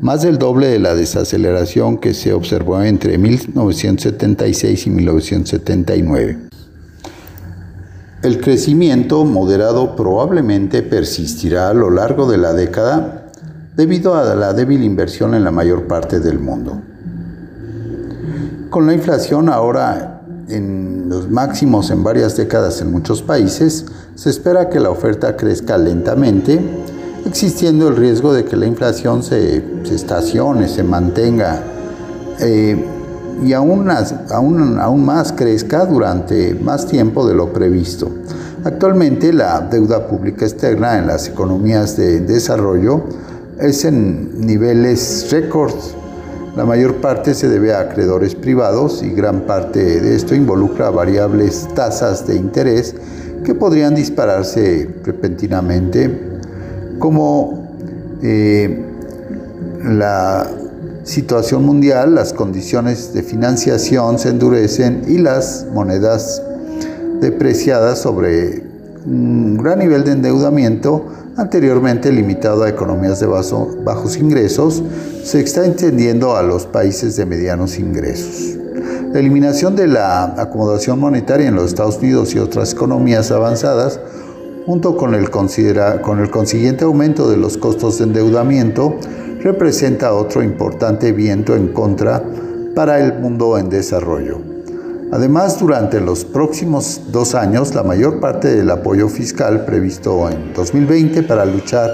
más 0.00 0.22
del 0.22 0.38
doble 0.38 0.66
de 0.66 0.80
la 0.80 0.96
desaceleración 0.96 1.96
que 1.96 2.12
se 2.12 2.32
observó 2.32 2.82
entre 2.82 3.18
1976 3.18 4.86
y 4.88 4.90
1979. 4.90 6.49
El 8.22 8.38
crecimiento 8.38 9.24
moderado 9.24 9.96
probablemente 9.96 10.82
persistirá 10.82 11.70
a 11.70 11.74
lo 11.74 11.88
largo 11.88 12.30
de 12.30 12.36
la 12.36 12.52
década 12.52 13.30
debido 13.74 14.14
a 14.14 14.34
la 14.34 14.52
débil 14.52 14.84
inversión 14.84 15.34
en 15.34 15.42
la 15.42 15.50
mayor 15.50 15.84
parte 15.84 16.20
del 16.20 16.38
mundo. 16.38 16.82
Con 18.68 18.86
la 18.86 18.92
inflación 18.92 19.48
ahora 19.48 20.20
en 20.48 21.08
los 21.08 21.30
máximos 21.30 21.90
en 21.90 22.04
varias 22.04 22.36
décadas 22.36 22.82
en 22.82 22.92
muchos 22.92 23.22
países, 23.22 23.86
se 24.16 24.28
espera 24.28 24.68
que 24.68 24.80
la 24.80 24.90
oferta 24.90 25.34
crezca 25.34 25.78
lentamente, 25.78 26.60
existiendo 27.24 27.88
el 27.88 27.96
riesgo 27.96 28.34
de 28.34 28.44
que 28.44 28.56
la 28.56 28.66
inflación 28.66 29.22
se, 29.22 29.64
estacione, 29.90 30.68
se 30.68 30.82
mantenga. 30.82 31.62
Eh, 32.38 32.99
y 33.42 33.52
aún, 33.52 33.84
más 35.04 35.32
crezca 35.32 35.86
durante 35.86 36.54
más 36.54 36.86
tiempo 36.86 37.26
de 37.26 37.34
lo 37.34 37.52
previsto. 37.52 38.10
Actualmente 38.64 39.32
la 39.32 39.60
deuda 39.60 40.06
pública 40.06 40.44
externa 40.44 40.98
en 40.98 41.06
las 41.06 41.28
economías 41.28 41.96
de 41.96 42.20
desarrollo 42.20 43.04
es 43.58 43.84
en 43.84 44.46
niveles 44.46 45.28
récords. 45.30 45.94
La 46.56 46.66
mayor 46.66 46.96
parte 46.96 47.34
se 47.34 47.48
debe 47.48 47.72
a 47.72 47.80
acreedores 47.80 48.34
privados 48.34 49.02
y 49.02 49.10
gran 49.10 49.42
parte 49.42 50.00
de 50.00 50.16
esto 50.16 50.34
involucra 50.34 50.90
variables 50.90 51.68
tasas 51.74 52.26
de 52.26 52.36
interés 52.36 52.94
que 53.44 53.54
podrían 53.54 53.94
dispararse 53.94 54.90
repentinamente, 55.04 56.20
como 56.98 57.70
eh, 58.22 58.84
la 59.84 60.46
situación 61.04 61.64
mundial, 61.64 62.14
las 62.14 62.32
condiciones 62.32 63.12
de 63.14 63.22
financiación 63.22 64.18
se 64.18 64.30
endurecen 64.30 65.02
y 65.08 65.18
las 65.18 65.66
monedas 65.72 66.42
depreciadas 67.20 67.98
sobre 68.00 68.62
un 69.06 69.56
gran 69.56 69.78
nivel 69.78 70.04
de 70.04 70.12
endeudamiento 70.12 71.06
anteriormente 71.36 72.12
limitado 72.12 72.64
a 72.64 72.68
economías 72.68 73.20
de 73.20 73.26
bajos 73.26 74.16
ingresos, 74.18 74.82
se 75.24 75.40
está 75.40 75.66
extendiendo 75.66 76.36
a 76.36 76.42
los 76.42 76.66
países 76.66 77.16
de 77.16 77.24
medianos 77.24 77.78
ingresos. 77.78 78.58
La 79.12 79.18
eliminación 79.18 79.74
de 79.74 79.86
la 79.86 80.34
acomodación 80.40 81.00
monetaria 81.00 81.48
en 81.48 81.54
los 81.54 81.66
Estados 81.66 81.98
Unidos 81.98 82.34
y 82.34 82.38
otras 82.38 82.72
economías 82.74 83.30
avanzadas, 83.30 84.00
junto 84.66 84.96
con 84.96 85.14
el, 85.14 85.30
con 85.30 86.20
el 86.20 86.30
consiguiente 86.30 86.84
aumento 86.84 87.30
de 87.30 87.36
los 87.36 87.56
costos 87.56 87.98
de 87.98 88.04
endeudamiento, 88.04 88.96
representa 89.42 90.14
otro 90.14 90.42
importante 90.42 91.12
viento 91.12 91.56
en 91.56 91.68
contra 91.68 92.22
para 92.74 93.00
el 93.00 93.18
mundo 93.18 93.58
en 93.58 93.68
desarrollo. 93.68 94.38
Además, 95.12 95.58
durante 95.58 96.00
los 96.00 96.24
próximos 96.24 97.00
dos 97.10 97.34
años, 97.34 97.74
la 97.74 97.82
mayor 97.82 98.20
parte 98.20 98.54
del 98.54 98.70
apoyo 98.70 99.08
fiscal 99.08 99.64
previsto 99.64 100.30
en 100.30 100.52
2020 100.54 101.24
para 101.24 101.44
luchar 101.44 101.90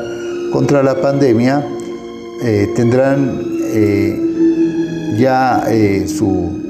contra 0.52 0.82
la 0.82 1.00
pandemia 1.00 1.64
eh, 2.42 2.68
tendrán 2.76 3.40
eh, 3.72 5.14
ya 5.18 5.64
eh, 5.68 6.06
su 6.06 6.66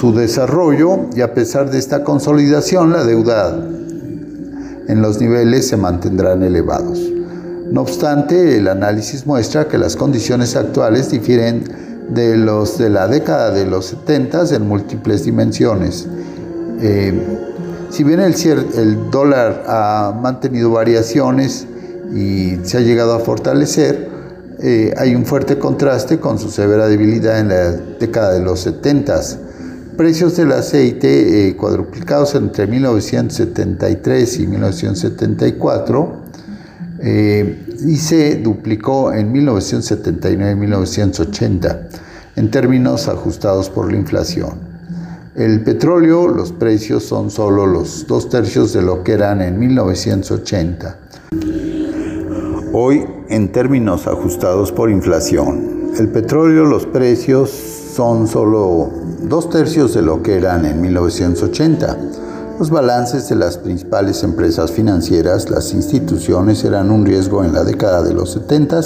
su 0.00 0.14
desarrollo 0.14 1.10
y 1.14 1.20
a 1.20 1.34
pesar 1.34 1.70
de 1.70 1.78
esta 1.78 2.04
consolidación, 2.04 2.92
la 2.92 3.04
deuda 3.04 3.54
en 4.88 5.02
los 5.02 5.20
niveles 5.20 5.68
se 5.68 5.76
mantendrán 5.76 6.42
elevados. 6.42 7.00
No 7.70 7.82
obstante, 7.82 8.56
el 8.56 8.66
análisis 8.66 9.26
muestra 9.26 9.68
que 9.68 9.78
las 9.78 9.94
condiciones 9.94 10.56
actuales 10.56 11.10
difieren 11.10 11.62
de 12.08 12.36
los 12.36 12.78
de 12.78 12.90
la 12.90 13.06
década 13.06 13.52
de 13.52 13.64
los 13.64 13.86
70 13.86 14.56
en 14.56 14.66
múltiples 14.66 15.24
dimensiones. 15.24 16.08
Eh, 16.80 17.14
si 17.90 18.02
bien 18.02 18.18
el, 18.18 19.10
dólar 19.12 19.64
ha 19.68 20.18
mantenido 20.20 20.72
variaciones 20.72 21.68
y 22.12 22.56
se 22.64 22.78
ha 22.78 22.80
llegado 22.80 23.14
a 23.14 23.20
fortalecer, 23.20 24.08
eh, 24.60 24.92
hay 24.96 25.14
un 25.14 25.24
fuerte 25.24 25.56
contraste 25.56 26.18
con 26.18 26.40
su 26.40 26.50
severa 26.50 26.88
debilidad 26.88 27.38
en 27.38 27.48
la 27.50 27.70
década 27.70 28.32
de 28.32 28.40
los 28.40 28.60
70 28.60 29.20
precios 29.96 30.36
del 30.36 30.50
aceite 30.52 31.48
eh, 31.48 31.56
cuadruplicados 31.56 32.34
entre 32.34 32.66
1973 32.66 34.40
y 34.40 34.46
1974 34.48 36.29
eh, 37.02 37.76
y 37.86 37.96
se 37.96 38.36
duplicó 38.36 39.12
en 39.12 39.32
1979 39.32 40.52
y 40.52 40.54
1980 40.54 41.88
en 42.36 42.50
términos 42.50 43.08
ajustados 43.08 43.70
por 43.70 43.90
la 43.90 43.98
inflación. 43.98 44.70
El 45.34 45.62
petróleo, 45.62 46.28
los 46.28 46.52
precios 46.52 47.04
son 47.04 47.30
solo 47.30 47.66
los 47.66 48.06
dos 48.06 48.28
tercios 48.28 48.72
de 48.72 48.82
lo 48.82 49.02
que 49.04 49.12
eran 49.12 49.40
en 49.40 49.58
1980. 49.58 50.98
Hoy, 52.72 53.04
en 53.28 53.52
términos 53.52 54.06
ajustados 54.06 54.72
por 54.72 54.90
inflación, 54.90 55.92
el 55.98 56.08
petróleo, 56.08 56.64
los 56.64 56.86
precios 56.86 57.50
son 57.50 58.28
solo 58.28 58.90
dos 59.22 59.50
tercios 59.50 59.94
de 59.94 60.02
lo 60.02 60.22
que 60.22 60.36
eran 60.36 60.64
en 60.66 60.80
1980. 60.80 61.96
Los 62.60 62.68
balances 62.68 63.26
de 63.30 63.36
las 63.36 63.56
principales 63.56 64.22
empresas 64.22 64.70
financieras, 64.70 65.48
las 65.48 65.72
instituciones, 65.72 66.62
eran 66.62 66.90
un 66.90 67.06
riesgo 67.06 67.42
en 67.42 67.54
la 67.54 67.64
década 67.64 68.02
de 68.02 68.12
los 68.12 68.32
70. 68.32 68.82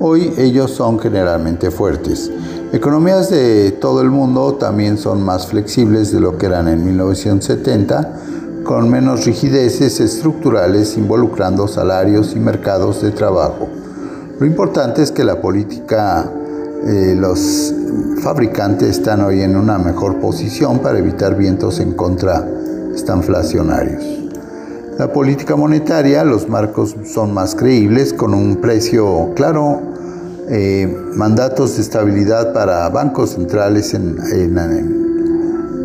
Hoy 0.00 0.32
ellos 0.38 0.70
son 0.70 0.98
generalmente 0.98 1.70
fuertes. 1.70 2.30
Economías 2.72 3.28
de 3.28 3.72
todo 3.72 4.00
el 4.00 4.08
mundo 4.08 4.54
también 4.54 4.96
son 4.96 5.22
más 5.22 5.46
flexibles 5.48 6.12
de 6.12 6.20
lo 6.20 6.38
que 6.38 6.46
eran 6.46 6.66
en 6.66 6.82
1970, 6.82 8.20
con 8.64 8.88
menos 8.88 9.26
rigideces 9.26 10.00
estructurales 10.00 10.96
involucrando 10.96 11.68
salarios 11.68 12.32
y 12.34 12.40
mercados 12.40 13.02
de 13.02 13.10
trabajo. 13.10 13.68
Lo 14.40 14.46
importante 14.46 15.02
es 15.02 15.12
que 15.12 15.24
la 15.24 15.42
política 15.42 16.32
eh, 16.86 17.14
los 17.18 17.74
fabricantes 18.22 18.88
están 18.88 19.20
hoy 19.20 19.42
en 19.42 19.56
una 19.56 19.76
mejor 19.76 20.20
posición 20.20 20.78
para 20.78 20.98
evitar 20.98 21.36
vientos 21.36 21.80
en 21.80 21.92
contra 21.92 22.48
estanflacionarios. 22.94 24.02
La 24.98 25.12
política 25.12 25.56
monetaria, 25.56 26.24
los 26.24 26.48
marcos 26.48 26.96
son 27.04 27.34
más 27.34 27.54
creíbles 27.54 28.12
con 28.12 28.32
un 28.32 28.56
precio 28.56 29.32
claro, 29.34 29.82
eh, 30.48 30.86
mandatos 31.16 31.76
de 31.76 31.82
estabilidad 31.82 32.52
para 32.52 32.88
bancos 32.90 33.30
centrales 33.30 33.94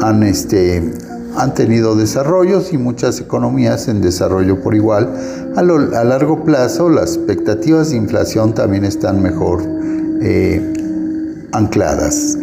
han, 0.02 0.24
este, 0.24 0.93
han 1.36 1.54
tenido 1.54 1.95
desarrollos 1.95 2.74
y 2.74 2.78
muchas 2.78 3.19
economías 3.19 3.88
en 3.88 4.02
desarrollo 4.02 4.62
por 4.62 4.76
igual. 4.76 5.10
A, 5.56 5.63
largo 5.63 6.43
plazo 6.43 6.89
las 6.89 7.15
expectativas 7.15 7.89
de 7.89 7.98
inflación 7.98 8.54
también 8.54 8.86
están 8.86 9.24
mejor 9.24 9.63
eh, 10.22 10.74
ancladas. 11.52 12.38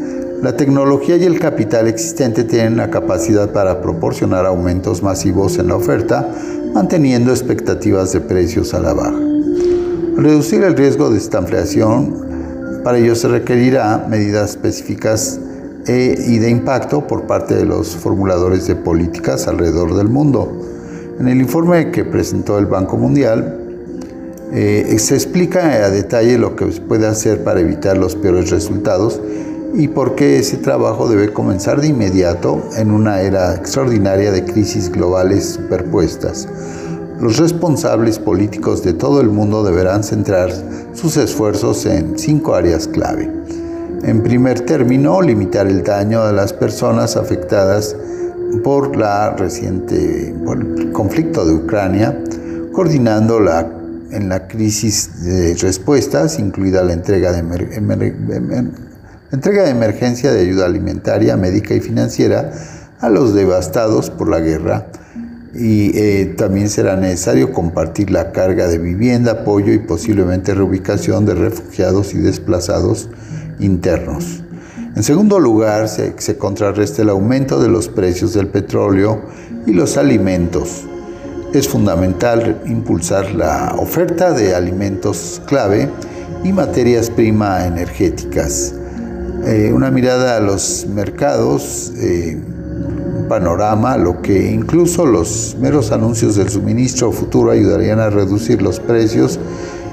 La 0.46 0.56
tecnología 0.56 1.16
y 1.16 1.24
el 1.24 1.40
capital 1.40 1.88
existente 1.88 2.44
tienen 2.44 2.76
la 2.76 2.88
capacidad 2.88 3.50
para 3.50 3.82
proporcionar 3.82 4.46
aumentos 4.46 5.02
masivos 5.02 5.58
en 5.58 5.66
la 5.66 5.74
oferta, 5.74 6.24
manteniendo 6.72 7.32
expectativas 7.32 8.12
de 8.12 8.20
precios 8.20 8.72
a 8.72 8.78
la 8.78 8.94
baja. 8.94 9.18
reducir 10.16 10.62
el 10.62 10.76
riesgo 10.76 11.10
de 11.10 11.18
esta 11.18 11.40
inflación, 11.40 12.80
para 12.84 12.98
ello 12.98 13.16
se 13.16 13.26
requerirá 13.26 14.06
medidas 14.08 14.50
específicas 14.50 15.40
e, 15.88 16.14
y 16.28 16.38
de 16.38 16.48
impacto 16.48 17.08
por 17.08 17.26
parte 17.26 17.56
de 17.56 17.64
los 17.64 17.96
formuladores 17.96 18.68
de 18.68 18.76
políticas 18.76 19.48
alrededor 19.48 19.96
del 19.96 20.08
mundo. 20.08 20.62
En 21.18 21.26
el 21.26 21.40
informe 21.40 21.90
que 21.90 22.04
presentó 22.04 22.60
el 22.60 22.66
Banco 22.66 22.96
Mundial, 22.96 23.62
eh, 24.52 24.94
se 25.00 25.16
explica 25.16 25.84
a 25.84 25.90
detalle 25.90 26.38
lo 26.38 26.54
que 26.54 26.70
se 26.70 26.80
puede 26.82 27.08
hacer 27.08 27.42
para 27.42 27.58
evitar 27.58 27.98
los 27.98 28.14
peores 28.14 28.52
resultados 28.52 29.20
y 29.76 29.88
por 29.88 30.14
qué 30.14 30.38
ese 30.38 30.56
trabajo 30.56 31.06
debe 31.06 31.32
comenzar 31.32 31.82
de 31.82 31.88
inmediato 31.88 32.62
en 32.76 32.90
una 32.90 33.20
era 33.20 33.54
extraordinaria 33.54 34.32
de 34.32 34.42
crisis 34.42 34.90
globales 34.90 35.50
superpuestas. 35.50 36.48
Los 37.20 37.36
responsables 37.36 38.18
políticos 38.18 38.82
de 38.82 38.94
todo 38.94 39.20
el 39.20 39.28
mundo 39.28 39.62
deberán 39.62 40.02
centrar 40.02 40.50
sus 40.94 41.18
esfuerzos 41.18 41.84
en 41.84 42.18
cinco 42.18 42.54
áreas 42.54 42.88
clave. 42.88 43.30
En 44.02 44.22
primer 44.22 44.60
término, 44.60 45.20
limitar 45.20 45.66
el 45.66 45.82
daño 45.82 46.22
a 46.22 46.32
las 46.32 46.54
personas 46.54 47.16
afectadas 47.16 47.94
por, 48.64 48.96
la 48.96 49.30
reciente, 49.30 50.34
por 50.44 50.58
el 50.58 50.92
conflicto 50.92 51.44
de 51.44 51.54
Ucrania, 51.54 52.18
coordinando 52.72 53.40
la 53.40 53.76
en 54.10 54.28
la 54.28 54.46
crisis 54.46 55.22
de 55.24 55.54
respuestas, 55.56 56.38
incluida 56.38 56.82
la 56.84 56.92
entrega 56.92 57.32
de, 57.32 57.42
entrega 59.32 59.64
de 59.64 59.70
emergencia 59.70 60.32
de 60.32 60.40
ayuda 60.40 60.66
alimentaria, 60.66 61.36
médica 61.36 61.74
y 61.74 61.80
financiera 61.80 62.52
a 63.00 63.08
los 63.08 63.34
devastados 63.34 64.10
por 64.10 64.28
la 64.28 64.40
guerra. 64.40 64.86
Y 65.54 65.96
eh, 65.96 66.34
también 66.36 66.68
será 66.68 66.96
necesario 66.96 67.52
compartir 67.52 68.10
la 68.10 68.32
carga 68.32 68.68
de 68.68 68.78
vivienda, 68.78 69.32
apoyo 69.32 69.72
y 69.72 69.78
posiblemente 69.78 70.54
reubicación 70.54 71.24
de 71.24 71.34
refugiados 71.34 72.12
y 72.12 72.18
desplazados 72.18 73.08
internos. 73.58 74.42
En 74.94 75.02
segundo 75.02 75.40
lugar, 75.40 75.88
se, 75.88 76.14
se 76.18 76.36
contrarresta 76.36 77.02
el 77.02 77.08
aumento 77.08 77.60
de 77.60 77.68
los 77.68 77.88
precios 77.88 78.34
del 78.34 78.48
petróleo 78.48 79.22
y 79.66 79.72
los 79.72 79.96
alimentos 79.96 80.84
es 81.52 81.68
fundamental 81.68 82.60
impulsar 82.66 83.32
la 83.32 83.74
oferta 83.78 84.32
de 84.32 84.54
alimentos 84.54 85.40
clave 85.46 85.88
y 86.44 86.52
materias 86.52 87.08
prima 87.08 87.66
energéticas. 87.66 88.74
Eh, 89.46 89.72
una 89.72 89.92
mirada 89.92 90.38
a 90.38 90.40
los 90.40 90.88
mercados, 90.92 91.92
eh, 91.98 92.36
un 92.36 93.28
panorama, 93.28 93.96
lo 93.96 94.20
que 94.20 94.50
incluso 94.50 95.06
los 95.06 95.56
meros 95.60 95.92
anuncios 95.92 96.34
del 96.34 96.48
suministro 96.48 97.12
futuro 97.12 97.52
ayudarían 97.52 98.00
a 98.00 98.10
reducir 98.10 98.60
los 98.60 98.80
precios 98.80 99.38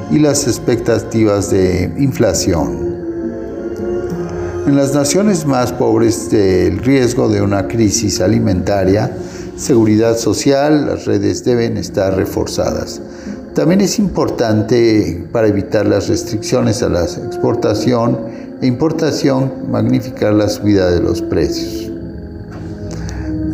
y 0.09 0.17
las 0.17 0.47
expectativas 0.47 1.51
de 1.51 1.93
inflación. 1.99 2.93
En 4.65 4.75
las 4.75 4.95
naciones 4.95 5.45
más 5.45 5.71
pobres 5.71 6.31
del 6.31 6.79
riesgo 6.79 7.29
de 7.29 7.43
una 7.43 7.67
crisis 7.67 8.21
alimentaria, 8.21 9.15
seguridad 9.55 10.17
social, 10.17 10.87
las 10.87 11.05
redes 11.05 11.45
deben 11.45 11.77
estar 11.77 12.15
reforzadas. 12.15 13.01
También 13.53 13.81
es 13.81 13.99
importante 13.99 15.27
para 15.31 15.47
evitar 15.47 15.85
las 15.85 16.07
restricciones 16.07 16.81
a 16.81 16.89
la 16.89 17.03
exportación 17.03 18.17
importación 18.65 19.69
magnificar 19.69 20.33
la 20.33 20.49
subida 20.49 20.91
de 20.91 20.99
los 21.01 21.21
precios. 21.21 21.91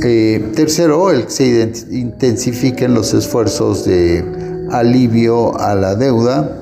Eh, 0.02 0.52
tercero, 0.56 1.12
el 1.12 1.26
que 1.26 1.32
se 1.32 1.72
intensifiquen 1.92 2.94
los 2.94 3.14
esfuerzos 3.14 3.86
de 3.86 4.24
alivio 4.72 5.60
a 5.60 5.76
la 5.76 5.96
deuda. 5.96 6.62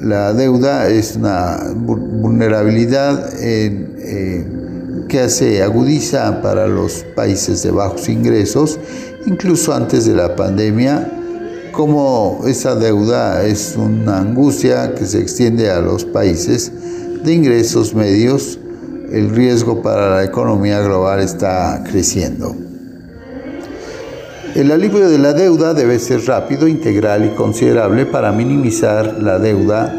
La 0.00 0.32
deuda 0.32 0.88
es 0.88 1.16
una 1.16 1.60
vulnerabilidad 1.76 3.30
que 5.08 5.28
se 5.28 5.62
agudiza 5.62 6.42
para 6.42 6.66
los 6.66 7.04
países 7.14 7.62
de 7.62 7.70
bajos 7.70 8.08
ingresos, 8.08 8.80
incluso 9.26 9.72
antes 9.74 10.06
de 10.06 10.14
la 10.14 10.34
pandemia, 10.34 11.08
como 11.72 12.40
esa 12.46 12.74
deuda 12.74 13.44
es 13.44 13.76
una 13.76 14.18
angustia 14.18 14.94
que 14.94 15.06
se 15.06 15.20
extiende 15.20 15.70
a 15.70 15.80
los 15.80 16.04
países 16.04 16.72
de 17.24 17.34
ingresos 17.34 17.94
medios, 17.94 18.58
el 19.10 19.30
riesgo 19.30 19.82
para 19.82 20.16
la 20.16 20.24
economía 20.24 20.80
global 20.80 21.20
está 21.20 21.82
creciendo. 21.88 22.56
El 24.54 24.70
alivio 24.70 25.08
de 25.08 25.18
la 25.18 25.32
deuda 25.32 25.72
debe 25.72 25.98
ser 25.98 26.26
rápido, 26.26 26.68
integral 26.68 27.24
y 27.24 27.36
considerable 27.36 28.06
para 28.06 28.32
minimizar 28.32 29.22
la 29.22 29.38
deuda, 29.38 29.94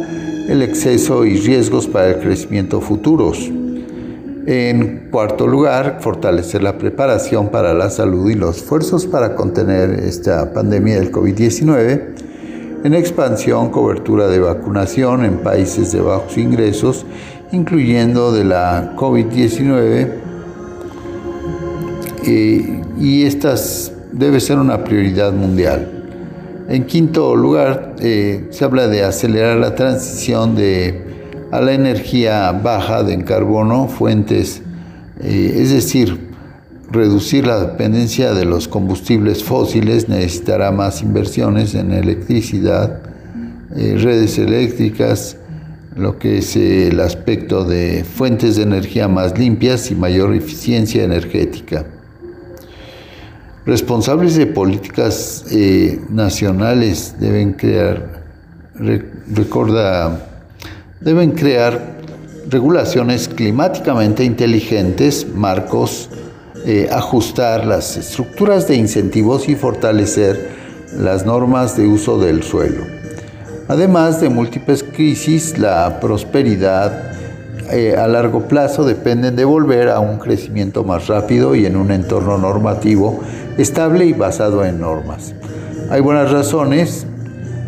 el 0.47 0.61
exceso 0.61 1.25
y 1.25 1.37
riesgos 1.37 1.87
para 1.87 2.09
el 2.09 2.19
crecimiento 2.19 2.81
futuros. 2.81 3.49
En 4.45 5.07
cuarto 5.09 5.47
lugar, 5.47 5.99
fortalecer 6.01 6.61
la 6.61 6.77
preparación 6.77 7.49
para 7.49 7.73
la 7.73 7.89
salud 7.89 8.29
y 8.29 8.35
los 8.35 8.57
esfuerzos 8.57 9.05
para 9.05 9.35
contener 9.35 9.91
esta 9.91 10.53
pandemia 10.53 10.99
del 10.99 11.11
COVID-19. 11.11 12.32
En 12.83 12.93
expansión, 12.93 13.69
cobertura 13.69 14.27
de 14.27 14.39
vacunación 14.39 15.23
en 15.23 15.37
países 15.37 15.93
de 15.93 16.01
bajos 16.01 16.37
ingresos, 16.37 17.05
incluyendo 17.53 18.33
de 18.33 18.43
la 18.43 18.93
COVID-19. 18.97 20.11
Eh, 22.25 22.81
y 22.99 23.23
estas 23.23 23.93
debe 24.11 24.41
ser 24.41 24.59
una 24.59 24.83
prioridad 24.83 25.31
mundial. 25.31 26.03
En 26.67 26.85
quinto 26.85 27.37
lugar, 27.37 27.95
eh, 27.99 28.47
se 28.49 28.65
habla 28.65 28.87
de 28.87 29.03
acelerar 29.03 29.55
la 29.57 29.75
transición 29.75 30.57
a 31.51 31.61
la 31.61 31.71
energía 31.71 32.51
baja 32.51 33.03
de 33.03 33.23
carbono, 33.23 33.87
fuentes, 33.87 34.61
eh, 35.21 35.53
es 35.55 35.71
decir, 35.71 36.32
reducir 36.91 37.47
la 37.47 37.59
dependencia 37.59 38.33
de 38.33 38.45
los 38.45 38.67
combustibles 38.67 39.43
fósiles 39.43 40.09
necesitará 40.09 40.71
más 40.71 41.01
inversiones 41.01 41.75
en 41.75 41.91
electricidad, 41.91 43.01
eh, 43.75 43.97
redes 43.99 44.37
eléctricas, 44.37 45.37
lo 45.95 46.17
que 46.17 46.39
es 46.39 46.55
el 46.55 46.99
aspecto 46.99 47.65
de 47.65 48.03
fuentes 48.03 48.55
de 48.55 48.63
energía 48.63 49.07
más 49.07 49.37
limpias 49.37 49.91
y 49.91 49.95
mayor 49.95 50.33
eficiencia 50.33 51.03
energética. 51.03 51.85
Responsables 53.65 54.35
de 54.35 54.47
políticas 54.47 55.45
eh, 55.51 56.01
nacionales 56.09 57.15
deben 57.19 57.53
crear, 57.53 58.23
recorda, 58.75 60.27
deben 60.99 61.31
crear 61.31 61.93
regulaciones 62.49 63.29
climáticamente 63.29 64.25
inteligentes, 64.25 65.25
marcos, 65.33 66.09
eh, 66.65 66.89
ajustar 66.91 67.65
las 67.65 67.97
estructuras 67.97 68.67
de 68.67 68.75
incentivos 68.75 69.49
y 69.49 69.55
fortalecer 69.55 70.49
las 70.97 71.25
normas 71.25 71.75
de 71.75 71.87
uso 71.87 72.17
del 72.19 72.43
suelo. 72.43 72.83
Además 73.67 74.21
de 74.21 74.29
múltiples 74.29 74.83
crisis, 74.83 75.57
la 75.57 75.99
prosperidad 75.99 77.11
eh, 77.71 77.95
a 77.97 78.07
largo 78.07 78.47
plazo 78.47 78.83
dependen 78.83 79.35
de 79.35 79.45
volver 79.45 79.89
a 79.89 79.99
un 79.99 80.19
crecimiento 80.19 80.83
más 80.83 81.07
rápido 81.07 81.55
y 81.55 81.65
en 81.65 81.75
un 81.75 81.91
entorno 81.91 82.37
normativo 82.37 83.21
estable 83.57 84.05
y 84.05 84.13
basado 84.13 84.63
en 84.65 84.79
normas. 84.79 85.33
Hay 85.89 86.01
buenas 86.01 86.31
razones, 86.31 87.05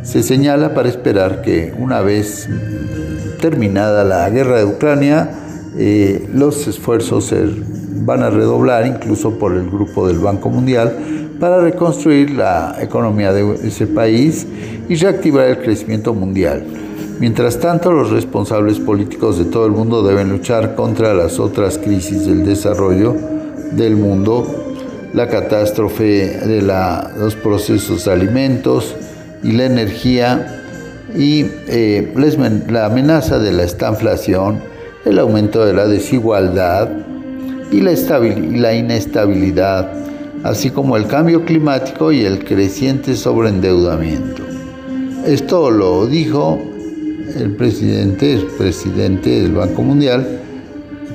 se 0.04 0.22
señala 0.22 0.74
para 0.74 0.90
esperar 0.90 1.42
que 1.42 1.74
una 1.80 2.02
vez 2.02 2.48
terminada 3.42 4.04
la 4.04 4.30
guerra 4.30 4.60
de 4.60 4.66
Ucrania, 4.66 5.30
eh, 5.78 6.28
los 6.34 6.68
esfuerzos 6.68 7.26
se 7.26 7.46
van 8.06 8.24
a 8.24 8.30
redoblar, 8.30 8.86
incluso 8.88 9.38
por 9.38 9.54
el 9.54 9.70
grupo 9.70 10.08
del 10.08 10.20
Banco 10.20 10.50
Mundial, 10.50 10.96
para 11.40 11.60
reconstruir 11.60 12.32
la 12.32 12.78
economía 12.80 13.34
de 13.34 13.68
ese 13.68 13.88
país 13.88 14.48
y 14.88 14.96
reactivar 14.96 15.48
el 15.48 15.60
crecimiento 15.60 16.14
mundial. 16.14 16.64
Mientras 17.20 17.60
tanto, 17.60 17.92
los 17.92 18.12
responsables 18.12 18.80
políticos 18.80 19.38
de 19.38 19.46
todo 19.46 19.66
el 19.66 19.72
mundo 19.72 20.04
deben 20.04 20.30
luchar 20.30 20.76
contra 20.76 21.14
las 21.14 21.40
otras 21.40 21.78
crisis 21.78 22.26
del 22.26 22.46
desarrollo 22.46 23.16
del 23.72 23.96
mundo, 23.96 24.76
la 25.14 25.28
catástrofe 25.28 26.40
de 26.46 26.62
los 26.62 27.36
procesos 27.36 28.06
de 28.06 28.12
alimentos 28.12 28.96
y 29.44 29.54
la 29.54 29.66
energía 29.66 30.62
y 31.16 31.46
eh, 31.68 32.14
la 32.70 32.86
amenaza 32.86 33.40
de 33.40 33.54
la 33.54 33.64
estanflación, 33.64 34.75
el 35.06 35.20
aumento 35.20 35.64
de 35.64 35.74
la 35.74 35.88
desigualdad 35.88 36.90
y 37.72 37.82
la, 37.82 38.74
inestabilidad, 38.74 39.92
así 40.44 40.70
como 40.70 40.98
el 40.98 41.08
cambio 41.08 41.46
climático 41.46 42.12
y 42.12 42.26
el 42.26 42.44
creciente 42.44 43.16
sobreendeudamiento. 43.16 44.44
Esto 45.26 45.72
lo 45.72 46.06
dijo 46.08 46.60
el 47.36 47.56
presidente, 47.56 48.46
presidente 48.58 49.42
del 49.42 49.54
Banco 49.54 49.82
Mundial, 49.82 50.42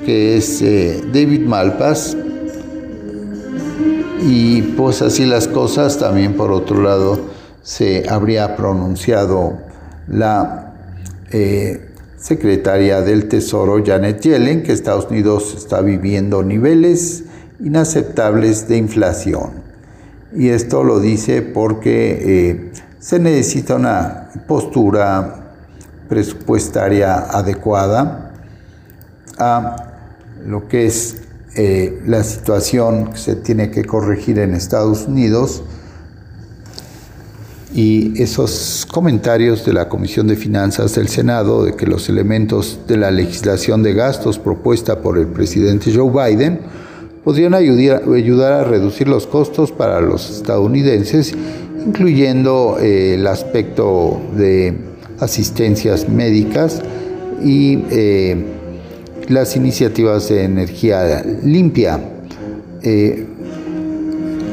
que 0.04 0.36
es 0.36 0.62
eh, 0.62 1.00
David 1.12 1.46
Malpass. 1.46 2.16
Y 4.22 4.62
pues 4.62 5.00
así 5.02 5.24
las 5.24 5.48
cosas, 5.48 5.98
también 5.98 6.34
por 6.34 6.52
otro 6.52 6.82
lado 6.82 7.18
se 7.62 8.08
habría 8.08 8.56
pronunciado 8.56 9.58
la 10.08 10.74
eh, 11.30 11.89
secretaria 12.20 13.00
del 13.00 13.28
Tesoro, 13.28 13.82
Janet 13.84 14.20
Yellen, 14.20 14.62
que 14.62 14.72
Estados 14.72 15.06
Unidos 15.10 15.54
está 15.56 15.80
viviendo 15.80 16.42
niveles 16.42 17.24
inaceptables 17.60 18.68
de 18.68 18.76
inflación. 18.76 19.50
Y 20.34 20.50
esto 20.50 20.84
lo 20.84 21.00
dice 21.00 21.42
porque 21.42 22.18
eh, 22.22 22.72
se 23.00 23.18
necesita 23.18 23.74
una 23.76 24.30
postura 24.46 25.54
presupuestaria 26.08 27.16
adecuada 27.16 28.32
a 29.38 29.76
lo 30.46 30.68
que 30.68 30.86
es 30.86 31.22
eh, 31.56 32.00
la 32.06 32.22
situación 32.22 33.12
que 33.12 33.18
se 33.18 33.36
tiene 33.36 33.70
que 33.70 33.84
corregir 33.84 34.38
en 34.38 34.54
Estados 34.54 35.08
Unidos 35.08 35.64
y 37.74 38.20
esos 38.20 38.86
comentarios 38.90 39.64
de 39.64 39.72
la 39.72 39.88
Comisión 39.88 40.26
de 40.26 40.36
Finanzas 40.36 40.94
del 40.94 41.08
Senado 41.08 41.64
de 41.64 41.76
que 41.76 41.86
los 41.86 42.08
elementos 42.08 42.80
de 42.88 42.96
la 42.96 43.10
legislación 43.10 43.82
de 43.82 43.94
gastos 43.94 44.38
propuesta 44.38 45.00
por 45.00 45.18
el 45.18 45.28
presidente 45.28 45.92
Joe 45.94 46.10
Biden 46.10 46.60
podrían 47.22 47.54
ayudar, 47.54 48.02
ayudar 48.12 48.52
a 48.52 48.64
reducir 48.64 49.06
los 49.06 49.26
costos 49.26 49.70
para 49.70 50.00
los 50.00 50.30
estadounidenses, 50.30 51.34
incluyendo 51.86 52.78
eh, 52.80 53.14
el 53.14 53.26
aspecto 53.26 54.20
de 54.36 54.76
asistencias 55.20 56.08
médicas 56.08 56.82
y 57.44 57.84
eh, 57.90 58.44
las 59.28 59.54
iniciativas 59.54 60.28
de 60.28 60.44
energía 60.44 61.24
limpia. 61.44 62.00
Eh, 62.82 63.26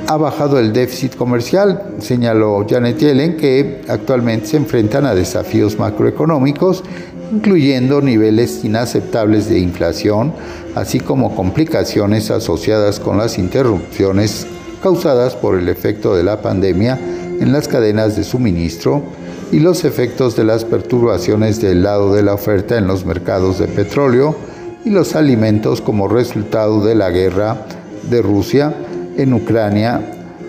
ha 0.08 0.16
bajado 0.16 0.58
el 0.58 0.72
déficit 0.72 1.16
comercial, 1.16 1.96
señaló 2.00 2.66
Janet 2.68 2.98
Yellen, 2.98 3.36
que 3.36 3.82
actualmente 3.90 4.48
se 4.48 4.58
enfrentan 4.58 5.06
a 5.06 5.14
desafíos 5.14 5.78
macroeconómicos, 5.78 6.84
incluyendo 7.32 8.02
niveles 8.02 8.64
inaceptables 8.64 9.50
de 9.50 9.60
inflación, 9.60 10.34
así 10.76 11.02
como 11.02 11.36
complicaciones 11.36 12.32
asociadas 12.32 13.02
con 13.02 13.18
las 13.18 13.38
interrupciones 13.38 14.48
causadas 14.82 15.36
por 15.36 15.58
el 15.58 15.68
efecto 15.68 16.16
de 16.16 16.24
la 16.24 16.42
pandemia 16.42 16.98
en 17.42 17.52
las 17.52 17.68
cadenas 17.68 18.16
de 18.16 18.24
suministro, 18.24 19.04
y 19.52 19.60
los 19.60 19.86
efectos 19.86 20.36
de 20.36 20.44
las 20.44 20.66
perturbaciones 20.66 21.62
del 21.62 21.84
lado 21.84 22.14
de 22.14 22.24
la 22.24 22.34
oferta 22.34 22.78
en 22.78 22.88
los 22.88 23.06
mercados 23.06 23.60
de 23.60 23.68
petróleo 23.68 24.36
y 24.84 24.90
los 24.90 25.16
alimentos 25.16 25.80
como 25.80 26.10
resultado 26.10 26.84
de 26.84 26.96
la 26.96 27.12
guerra 27.12 27.66
de 28.10 28.22
Rusia 28.22 28.74
en 29.18 29.34
Ucrania, 29.34 30.02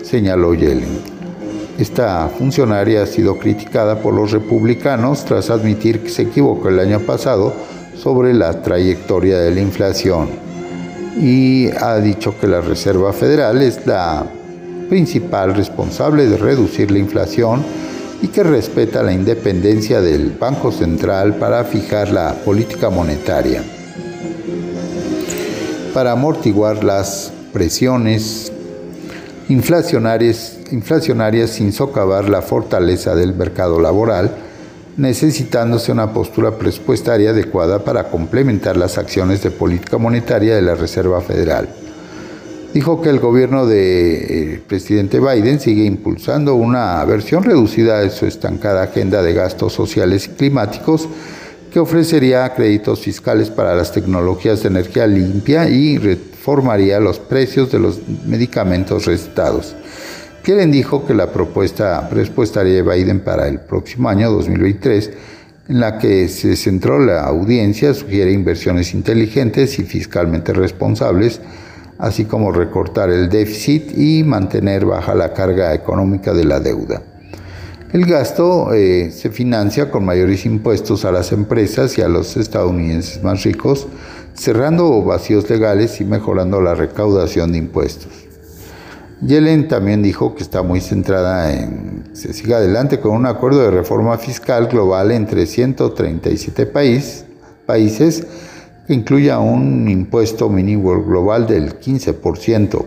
señaló 0.03 0.53
Yellen. 0.53 1.19
Esta 1.77 2.29
funcionaria 2.29 3.03
ha 3.03 3.05
sido 3.05 3.37
criticada 3.37 3.99
por 3.99 4.13
los 4.13 4.31
republicanos 4.31 5.25
tras 5.25 5.49
admitir 5.49 6.01
que 6.01 6.09
se 6.09 6.23
equivocó 6.23 6.69
el 6.69 6.79
año 6.79 6.99
pasado 6.99 7.53
sobre 7.95 8.33
la 8.33 8.61
trayectoria 8.61 9.39
de 9.39 9.51
la 9.51 9.61
inflación 9.61 10.27
y 11.17 11.69
ha 11.71 11.97
dicho 11.97 12.37
que 12.39 12.47
la 12.47 12.61
Reserva 12.61 13.11
Federal 13.11 13.61
es 13.61 13.85
la 13.85 14.25
principal 14.89 15.55
responsable 15.55 16.25
de 16.27 16.37
reducir 16.37 16.91
la 16.91 16.99
inflación 16.99 17.63
y 18.21 18.27
que 18.27 18.43
respeta 18.43 19.03
la 19.03 19.13
independencia 19.13 20.01
del 20.01 20.31
Banco 20.31 20.71
Central 20.71 21.35
para 21.35 21.63
fijar 21.63 22.11
la 22.11 22.33
política 22.33 22.89
monetaria. 22.89 23.63
Para 25.93 26.11
amortiguar 26.11 26.83
las 26.83 27.31
presiones 27.53 28.51
inflacionarias, 29.49 31.49
sin 31.49 31.73
socavar 31.73 32.29
la 32.29 32.41
fortaleza 32.41 33.15
del 33.15 33.33
mercado 33.33 33.79
laboral, 33.79 34.31
necesitándose 34.97 35.91
una 35.91 36.13
postura 36.13 36.57
presupuestaria 36.57 37.31
adecuada 37.31 37.83
para 37.83 38.09
complementar 38.09 38.77
las 38.77 38.97
acciones 38.97 39.43
de 39.43 39.51
política 39.51 39.97
monetaria 39.97 40.55
de 40.55 40.61
la 40.61 40.75
Reserva 40.75 41.21
Federal. 41.21 41.69
Dijo 42.73 43.01
que 43.01 43.09
el 43.09 43.19
gobierno 43.19 43.65
del 43.65 43.79
eh, 43.79 44.61
presidente 44.67 45.19
Biden 45.19 45.59
sigue 45.59 45.85
impulsando 45.85 46.53
una 46.53 47.03
versión 47.05 47.43
reducida 47.43 47.99
de 47.99 48.11
su 48.11 48.27
estancada 48.27 48.83
agenda 48.83 49.23
de 49.23 49.33
gastos 49.33 49.73
sociales 49.73 50.27
y 50.27 50.35
climáticos 50.35 51.07
que 51.71 51.79
ofrecería 51.79 52.53
créditos 52.53 53.01
fiscales 53.01 53.49
para 53.49 53.75
las 53.75 53.91
tecnologías 53.91 54.63
de 54.63 54.69
energía 54.69 55.07
limpia 55.07 55.69
y 55.69 55.97
reformaría 55.97 56.99
los 56.99 57.19
precios 57.19 57.71
de 57.71 57.79
los 57.79 57.99
medicamentos 58.25 59.05
recetados. 59.05 59.75
Kellen 60.43 60.71
dijo 60.71 61.05
que 61.05 61.13
la 61.13 61.31
propuesta 61.31 62.09
presupuestaria 62.09 62.73
de 62.73 62.81
Biden 62.81 63.19
para 63.19 63.47
el 63.47 63.59
próximo 63.59 64.09
año 64.09 64.31
2023, 64.31 65.11
en 65.67 65.79
la 65.79 65.99
que 65.99 66.27
se 66.29 66.55
centró 66.55 66.97
la 66.97 67.23
audiencia, 67.25 67.93
sugiere 67.93 68.31
inversiones 68.31 68.93
inteligentes 68.93 69.77
y 69.77 69.83
fiscalmente 69.83 70.53
responsables, 70.53 71.41
así 71.99 72.25
como 72.25 72.51
recortar 72.51 73.11
el 73.11 73.29
déficit 73.29 73.95
y 73.95 74.23
mantener 74.23 74.85
baja 74.85 75.13
la 75.13 75.33
carga 75.33 75.73
económica 75.75 76.33
de 76.33 76.45
la 76.45 76.59
deuda. 76.59 77.03
El 77.91 78.05
gasto 78.05 78.71
eh, 78.71 79.09
se 79.09 79.31
financia 79.31 79.89
con 79.89 80.05
mayores 80.05 80.45
impuestos 80.45 81.05
a 81.05 81.11
las 81.11 81.31
empresas 81.31 81.97
y 81.97 82.03
a 82.03 82.07
los 82.07 82.37
estadounidenses 82.37 83.23
más 83.23 83.43
ricos, 83.43 83.87
cerrando 84.35 85.01
vacíos 85.01 85.49
legales 85.49 85.99
y 85.99 86.05
mejorando 86.05 86.61
la 86.61 86.75
recaudación 86.75 87.51
de 87.51 87.57
impuestos. 87.57 88.11
Yellen 89.21 89.67
también 89.67 90.03
dijo 90.03 90.35
que 90.35 90.43
está 90.43 90.61
muy 90.61 90.81
centrada 90.81 91.51
en 91.51 92.03
que 92.03 92.15
se 92.15 92.33
siga 92.33 92.57
adelante 92.57 92.99
con 92.99 93.15
un 93.15 93.25
acuerdo 93.25 93.61
de 93.61 93.71
reforma 93.71 94.19
fiscal 94.19 94.67
global 94.67 95.11
entre 95.11 95.47
137 95.47 96.67
país, 96.67 97.25
países 97.65 98.23
que 98.85 98.93
incluya 98.93 99.39
un 99.39 99.89
impuesto 99.89 100.47
mínimo 100.47 101.03
global 101.03 101.47
del 101.47 101.79
15%. 101.79 102.85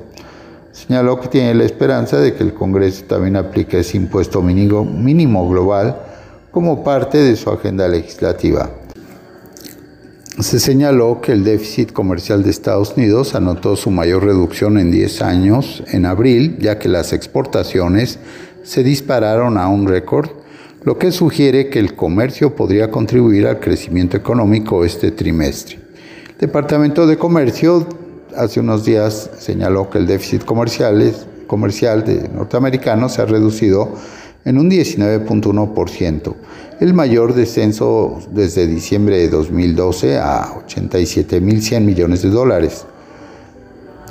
Señaló 0.72 1.20
que 1.20 1.28
tiene 1.28 1.54
la 1.54 1.64
esperanza 1.64 2.18
de 2.18 2.34
que 2.34 2.42
el 2.42 2.54
Congreso 2.54 3.04
también 3.04 3.36
aplique 3.36 3.80
ese 3.80 3.98
impuesto 3.98 4.40
mínimo, 4.40 5.48
global 5.48 5.96
como 6.50 6.82
parte 6.82 7.18
de 7.18 7.36
su 7.36 7.50
agenda 7.50 7.86
legislativa. 7.88 8.70
Se 10.40 10.58
señaló 10.58 11.20
que 11.20 11.32
el 11.32 11.44
déficit 11.44 11.92
comercial 11.92 12.42
de 12.42 12.50
Estados 12.50 12.94
Unidos 12.96 13.34
anotó 13.34 13.76
su 13.76 13.90
mayor 13.90 14.24
reducción 14.24 14.78
en 14.78 14.90
10 14.90 15.22
años 15.22 15.84
en 15.88 16.06
abril, 16.06 16.56
ya 16.58 16.78
que 16.78 16.88
las 16.88 17.12
exportaciones 17.12 18.18
se 18.62 18.82
dispararon 18.82 19.58
a 19.58 19.68
un 19.68 19.86
récord, 19.86 20.30
lo 20.84 20.98
que 20.98 21.12
sugiere 21.12 21.68
que 21.68 21.78
el 21.80 21.94
comercio 21.94 22.56
podría 22.56 22.90
contribuir 22.90 23.46
al 23.46 23.60
crecimiento 23.60 24.16
económico 24.16 24.86
este 24.86 25.10
trimestre. 25.12 25.78
El 26.30 26.38
Departamento 26.48 27.06
de 27.06 27.18
Comercio 27.18 27.86
hace 28.36 28.60
unos 28.60 28.84
días 28.84 29.30
señaló 29.38 29.90
que 29.90 29.98
el 29.98 30.06
déficit 30.06 30.44
comercial, 30.44 32.04
de 32.04 32.28
norteamericano 32.28 33.08
se 33.08 33.22
ha 33.22 33.26
reducido 33.26 33.94
en 34.44 34.58
un 34.58 34.70
19.1%, 34.70 36.34
el 36.80 36.94
mayor 36.94 37.34
descenso 37.34 38.20
desde 38.30 38.66
diciembre 38.66 39.18
de 39.18 39.28
2012 39.28 40.18
a 40.18 40.64
87.100 40.66 41.80
millones 41.80 42.22
de 42.22 42.30
dólares, 42.30 42.84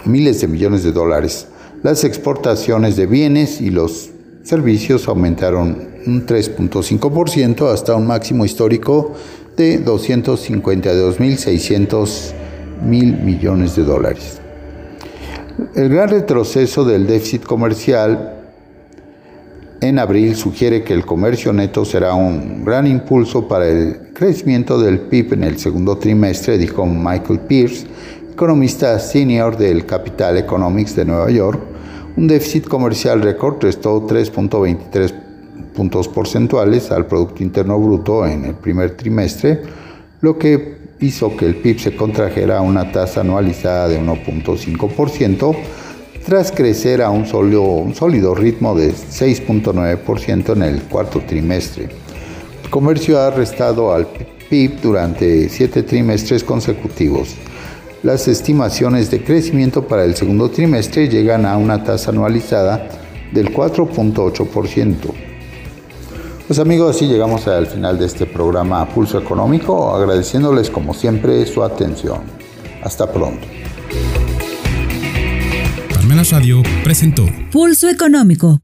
miles 0.05 0.39
de 0.41 0.47
millones 0.47 0.83
de 0.83 0.91
dólares. 0.91 1.47
Las 1.83 2.03
exportaciones 2.03 2.95
de 2.95 3.07
bienes 3.07 3.59
y 3.59 3.71
los 3.71 4.11
servicios 4.43 5.07
aumentaron 5.07 5.89
un 6.05 6.25
3.5% 6.25 7.71
hasta 7.71 7.95
un 7.95 8.07
máximo 8.07 8.45
histórico 8.45 9.13
de 9.57 9.83
252.600 9.83 12.40
mil 12.81 13.17
millones 13.17 13.75
de 13.75 13.83
dólares. 13.83 14.41
El 15.75 15.89
gran 15.89 16.09
retroceso 16.09 16.83
del 16.83 17.07
déficit 17.07 17.43
comercial 17.43 18.41
en 19.81 19.97
abril 19.99 20.35
sugiere 20.35 20.83
que 20.83 20.93
el 20.93 21.05
comercio 21.05 21.51
neto 21.53 21.85
será 21.85 22.13
un 22.13 22.63
gran 22.63 22.85
impulso 22.85 23.47
para 23.47 23.67
el 23.67 24.11
crecimiento 24.13 24.79
del 24.79 24.99
PIB 24.99 25.33
en 25.33 25.43
el 25.43 25.57
segundo 25.57 25.97
trimestre, 25.97 26.57
dijo 26.57 26.85
Michael 26.85 27.39
Pierce, 27.41 27.87
economista 28.31 28.97
senior 28.99 29.57
del 29.57 29.85
Capital 29.85 30.37
Economics 30.37 30.95
de 30.95 31.05
Nueva 31.05 31.31
York. 31.31 31.59
Un 32.15 32.27
déficit 32.27 32.67
comercial 32.67 33.21
récord 33.21 33.61
restó 33.61 34.05
3.23 34.05 35.13
puntos 35.73 36.07
porcentuales 36.07 36.91
al 36.91 37.07
Producto 37.07 37.41
Interno 37.41 37.79
Bruto 37.79 38.25
en 38.25 38.45
el 38.45 38.55
primer 38.55 38.91
trimestre, 38.91 39.61
lo 40.21 40.37
que 40.37 40.80
hizo 41.01 41.35
que 41.35 41.45
el 41.47 41.55
PIB 41.55 41.79
se 41.79 41.95
contrajera 41.95 42.59
a 42.59 42.61
una 42.61 42.91
tasa 42.91 43.21
anualizada 43.21 43.89
de 43.89 43.99
1.5%, 43.99 45.55
tras 46.25 46.51
crecer 46.51 47.01
a 47.01 47.09
un 47.09 47.25
sólido, 47.25 47.63
un 47.63 48.37
ritmo 48.37 48.75
de 48.75 48.91
6.9% 48.93 50.53
en 50.53 50.61
el 50.61 50.83
cuarto 50.83 51.19
trimestre. 51.21 51.89
El 52.63 52.69
comercio 52.69 53.19
ha 53.19 53.31
restado 53.31 53.91
al 53.93 54.07
PIB 54.49 54.81
durante 54.81 55.49
siete 55.49 55.81
trimestres 55.83 56.43
consecutivos. 56.43 57.35
Las 58.03 58.27
estimaciones 58.27 59.09
de 59.09 59.23
crecimiento 59.23 59.87
para 59.87 60.05
el 60.05 60.15
segundo 60.15 60.49
trimestre 60.49 61.07
llegan 61.07 61.45
a 61.45 61.57
una 61.57 61.83
tasa 61.83 62.11
anualizada 62.11 62.87
del 63.31 63.53
4.8%. 63.53 65.30
Pues 66.51 66.59
amigos, 66.59 66.97
así 66.97 67.07
llegamos 67.07 67.47
al 67.47 67.65
final 67.65 67.97
de 67.97 68.05
este 68.05 68.25
programa 68.25 68.85
Pulso 68.85 69.17
Económico, 69.17 69.95
agradeciéndoles 69.95 70.69
como 70.69 70.93
siempre 70.93 71.45
su 71.45 71.63
atención. 71.63 72.23
Hasta 72.83 73.09
pronto. 73.09 73.47
Parmenas 75.95 76.29
Radio 76.31 76.61
presentó 76.83 77.25
Pulso 77.53 77.87
Económico 77.87 78.59